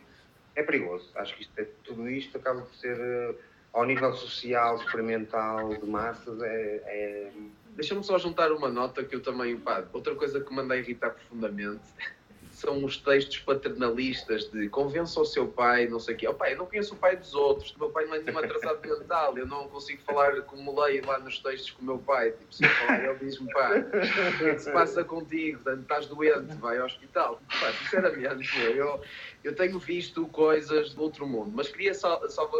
[0.54, 1.10] É perigoso.
[1.14, 3.34] Acho que isto é, tudo isto acaba por ser, uh,
[3.72, 6.82] ao nível social, experimental, de massas, é.
[6.84, 7.32] é...
[7.76, 9.58] Deixa-me só juntar uma nota que eu também.
[9.58, 11.82] Pá, outra coisa que me anda irritar profundamente
[12.56, 16.26] são os textos paternalistas de convença o seu pai, não sei o quê.
[16.26, 18.38] Oh, pai, eu não conheço o pai dos outros, o meu pai não é nenhum
[18.38, 22.30] atrasado mental, eu não consigo falar como leio lá nos textos com o meu pai.
[22.30, 25.70] Tipo, se eu falar, ele diz-me, pá, o que é que se passa contigo?
[25.70, 27.42] Estás doente, vai ao hospital.
[27.60, 29.02] Pá, sinceramente, eu,
[29.44, 32.50] eu tenho visto coisas do outro mundo, mas queria só, só,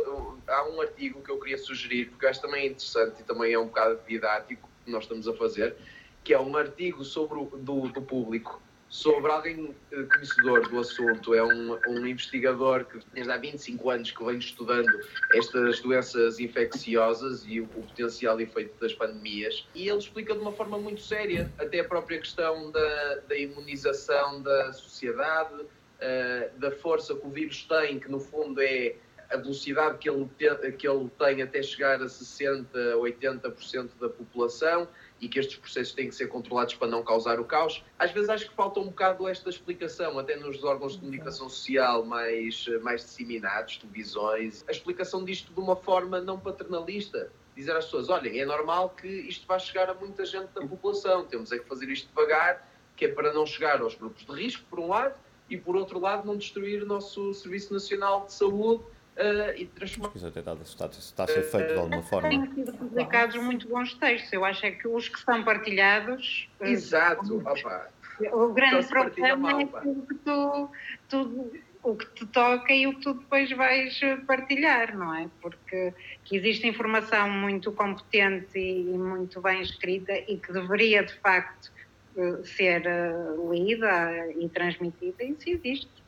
[0.47, 3.59] há um artigo que eu queria sugerir, porque acho também é interessante e também é
[3.59, 5.75] um bocado didático que nós estamos a fazer,
[6.23, 11.35] que é um artigo sobre o, do, do público sobre alguém eh, conhecedor do assunto,
[11.35, 14.89] é um, um investigador que desde há 25 anos que vem estudando
[15.35, 20.53] estas doenças infecciosas e o, o, potencial efeito das pandemias, e ele explica de uma
[20.53, 27.15] forma muito séria até a própria questão da, da imunização da sociedade, uh, da força
[27.15, 28.95] que o vírus tem, que no fundo é
[29.31, 34.89] a velocidade que ele, te, que ele tem até chegar a 60%, 80% da população,
[35.21, 37.83] e que estes processos têm que ser controlados para não causar o caos.
[37.99, 42.05] Às vezes acho que falta um bocado esta explicação, até nos órgãos de comunicação social
[42.05, 47.31] mais, mais disseminados, televisões, a explicação disto de uma forma não paternalista.
[47.55, 51.25] Dizer às pessoas, olhem, é normal que isto vá chegar a muita gente da população,
[51.25, 54.63] temos é que fazer isto devagar, que é para não chegar aos grupos de risco,
[54.69, 55.15] por um lado,
[55.49, 58.85] e, por outro lado, não destruir o nosso Serviço Nacional de Saúde
[59.17, 60.13] uh, e transformar.
[60.15, 60.55] Isso até está,
[60.87, 62.29] está, a ser feito de alguma forma.
[62.29, 64.33] Têm sido publicados muito bons textos.
[64.33, 66.49] Eu acho é que os que são partilhados.
[66.61, 67.89] eh, Exato, opa.
[68.33, 70.71] O grande problema é mal, que tu,
[71.09, 71.51] tu,
[71.83, 75.29] o que te toca e o que tu depois vais partilhar, não é?
[75.41, 75.93] Porque
[76.25, 81.71] que existe informação muito competente e, muito bem escrita e que deveria, de facto,
[82.17, 83.13] eh, ser eh,
[83.51, 86.06] lida e transmitida, isso existe.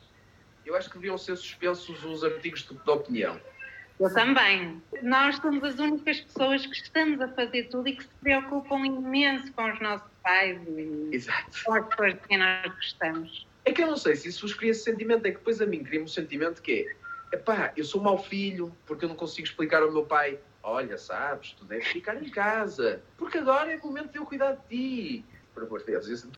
[0.69, 3.41] Eu acho que deviam ser suspensos os artigos de, de opinião.
[3.99, 4.79] Eu também.
[5.01, 9.51] Nós somos as únicas pessoas que estamos a fazer tudo e que se preocupam imenso
[9.53, 11.63] com os nossos pais e Exato.
[11.65, 13.47] com as pessoas de quem nós gostamos.
[13.65, 15.65] É que eu não sei se isso vos cria esse sentimento, é que depois a
[15.65, 16.87] mim cria-me um sentimento que
[17.31, 20.97] é epá, eu sou mau filho porque eu não consigo explicar ao meu pai olha,
[20.97, 24.67] sabes, tu deves ficar em casa porque agora é o momento de eu cuidar de
[24.69, 25.25] ti.
[25.53, 26.29] Por amor de Deus, isso...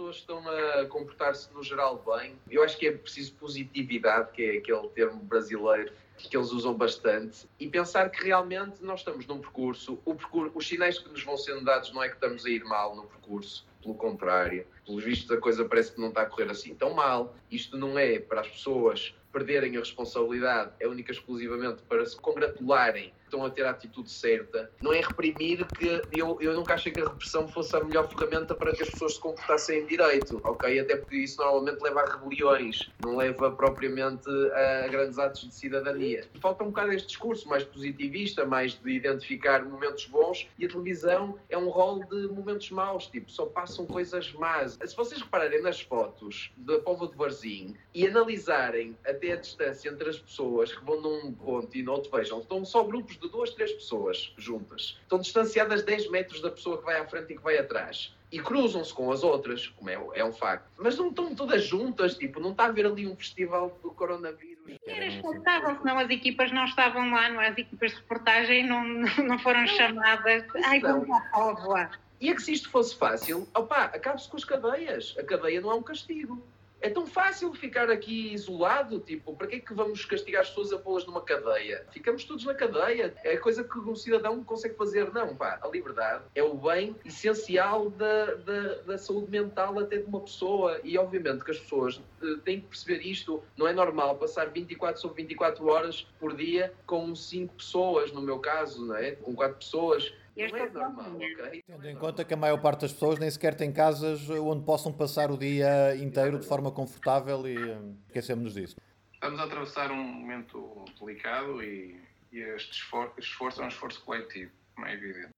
[0.00, 2.34] Pessoas estão a comportar-se no geral bem.
[2.50, 7.46] Eu acho que é preciso positividade, que é aquele termo brasileiro que eles usam bastante,
[7.58, 11.36] e pensar que realmente nós estamos num percurso, o percurso, os sinais que nos vão
[11.36, 15.30] sendo dados não é que estamos a ir mal no percurso, pelo contrário, pelos vistos
[15.30, 17.34] a coisa parece que não está a correr assim tão mal.
[17.50, 22.16] Isto não é para as pessoas perderem a responsabilidade, é única e exclusivamente para se
[22.16, 24.70] congratularem estão a ter a atitude certa.
[24.82, 28.54] Não é reprimir que eu, eu nunca achei que a repressão fosse a melhor ferramenta
[28.54, 30.80] para que as pessoas se comportassem em direito, ok?
[30.80, 36.24] Até porque isso normalmente leva a rebeliões, não leva propriamente a grandes atos de cidadania.
[36.40, 41.38] Falta um bocado este discurso mais positivista, mais de identificar momentos bons e a televisão
[41.48, 44.76] é um rol de momentos maus, tipo, só passam coisas más.
[44.84, 50.08] Se vocês repararem nas fotos da Póvoa de Varzim e analisarem até a distância entre
[50.08, 53.50] as pessoas que vão num ponto e no outro, vejam, estão só grupos de duas,
[53.50, 54.98] três pessoas juntas.
[55.02, 58.16] Estão distanciadas 10 metros da pessoa que vai à frente e que vai atrás.
[58.32, 60.70] E cruzam-se com as outras, como é, é um facto.
[60.78, 64.78] Mas não estão todas juntas, tipo, não está a haver ali um festival do coronavírus.
[64.86, 67.48] Era expulsável, senão as equipas não estavam lá, não é?
[67.48, 68.84] as equipas de reportagem não,
[69.26, 70.44] não foram chamadas.
[70.64, 71.00] Ai, Não.
[71.00, 71.90] vamos à Póvoa.
[72.20, 75.16] E é que se isto fosse fácil, opá, acabe-se com as cadeias.
[75.18, 76.42] A cadeia não é um castigo.
[76.80, 80.72] É tão fácil ficar aqui isolado, tipo, para que é que vamos castigar as pessoas
[80.72, 81.86] a pô-las numa cadeia?
[81.90, 83.14] Ficamos todos na cadeia.
[83.22, 85.12] É coisa que um cidadão consegue fazer.
[85.12, 90.04] Não, pá, a liberdade é o bem essencial da, da, da saúde mental até de
[90.04, 90.80] uma pessoa.
[90.82, 93.42] E obviamente que as pessoas eh, têm que perceber isto.
[93.56, 98.38] Não é normal passar 24 sobre 24 horas por dia com 5 pessoas, no meu
[98.38, 99.12] caso, não é?
[99.12, 100.12] Com 4 pessoas.
[100.36, 101.62] É é normal, ok?
[101.66, 104.92] Tendo em conta que a maior parte das pessoas nem sequer tem casas onde possam
[104.92, 108.76] passar o dia inteiro de forma confortável e hum, esquecemos disso.
[109.12, 112.00] Estamos a atravessar um momento delicado e,
[112.32, 115.28] e este esforço, esforço é um esforço coletivo, como é evidente.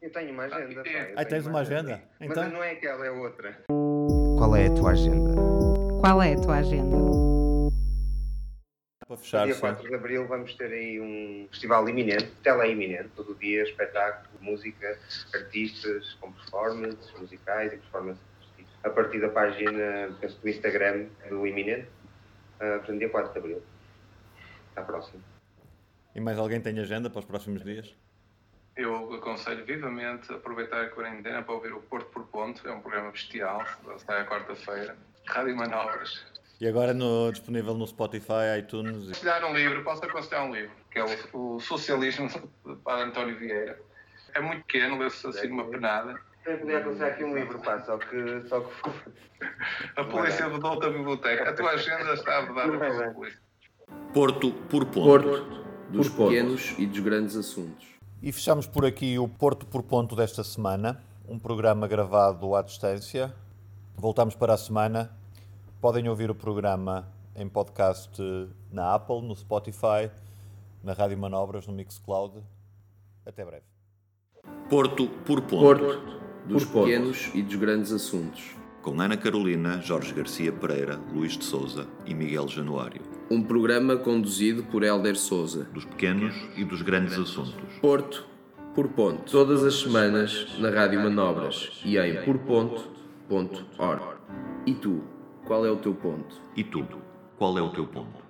[0.00, 0.82] Eu tenho uma agenda.
[0.82, 2.02] pá, eu Ah, tens uma agenda?
[2.18, 2.50] Mas Então?
[2.50, 3.62] não é aquela, é outra.
[4.38, 5.30] Qual é a tua agenda?
[6.00, 6.96] Qual é a tua agenda?
[9.08, 9.60] Para No fechar, dia sim.
[9.60, 14.98] 4 de Abril vamos ter aí um festival iminente, tele-iminente, todo dia, espetáculo, música,
[15.34, 18.84] artistas com performances musicais e performances artísticas.
[18.84, 21.88] A partir da página, penso, do Instagram do iminente,
[22.56, 23.62] uh, portanto, dia 4 de Abril.
[24.72, 25.22] Até à próxima.
[26.14, 27.96] E mais alguém tem agenda para os próximos dias?
[28.76, 32.80] Eu aconselho vivamente a aproveitar a quarentena para ouvir o Porto por Ponto, é um
[32.80, 33.64] programa bestial,
[34.06, 34.96] sai à quarta-feira.
[35.26, 36.37] Rádio Manobras.
[36.60, 39.04] E agora no- disponível no Spotify, iTunes.
[39.08, 42.28] e- Aconselhar um livro, posso aconselhar um livro, que é o, o Socialismo,
[42.84, 43.80] para António Vieira.
[44.34, 46.18] É muito pequeno, leu-se assim numa penada.
[46.44, 48.48] Eu podia aconselhar aqui um livro, pá, só que.
[48.48, 48.90] Só que...
[49.96, 51.50] A polícia vedou a biblioteca.
[51.50, 53.40] A tua agenda está vedada Não vai pela polícia.
[54.12, 55.04] Porto por ponto.
[55.04, 56.28] Porto, dos Por ponto.
[56.30, 57.86] pequenos e dos grandes assuntos.
[58.20, 63.32] E fechamos por aqui o Porto por Ponto desta semana, um programa gravado à distância.
[63.96, 65.16] Voltamos para a semana.
[65.80, 68.20] Podem ouvir o programa em podcast
[68.72, 70.10] na Apple, no Spotify,
[70.82, 72.42] na Rádio Manobras, no Mixcloud.
[73.24, 73.62] Até breve.
[74.68, 75.60] Porto por ponto.
[75.60, 76.84] Porto, dos Por ponto.
[76.86, 78.56] pequenos e dos grandes assuntos.
[78.82, 83.02] Com Ana Carolina, Jorge Garcia Pereira, Luís de Souza e Miguel Januário.
[83.30, 85.64] Um programa conduzido por Helder Souza.
[85.72, 87.54] Dos pequenos e dos grandes assuntos.
[87.80, 88.26] Porto
[88.74, 89.30] por ponto.
[89.30, 94.02] Todas as semanas na Rádio Manobras e em porponto.org.
[94.66, 95.02] E tu,
[95.48, 96.36] qual é o teu ponto?
[96.54, 96.86] E tu,
[97.38, 98.27] qual é o teu ponto?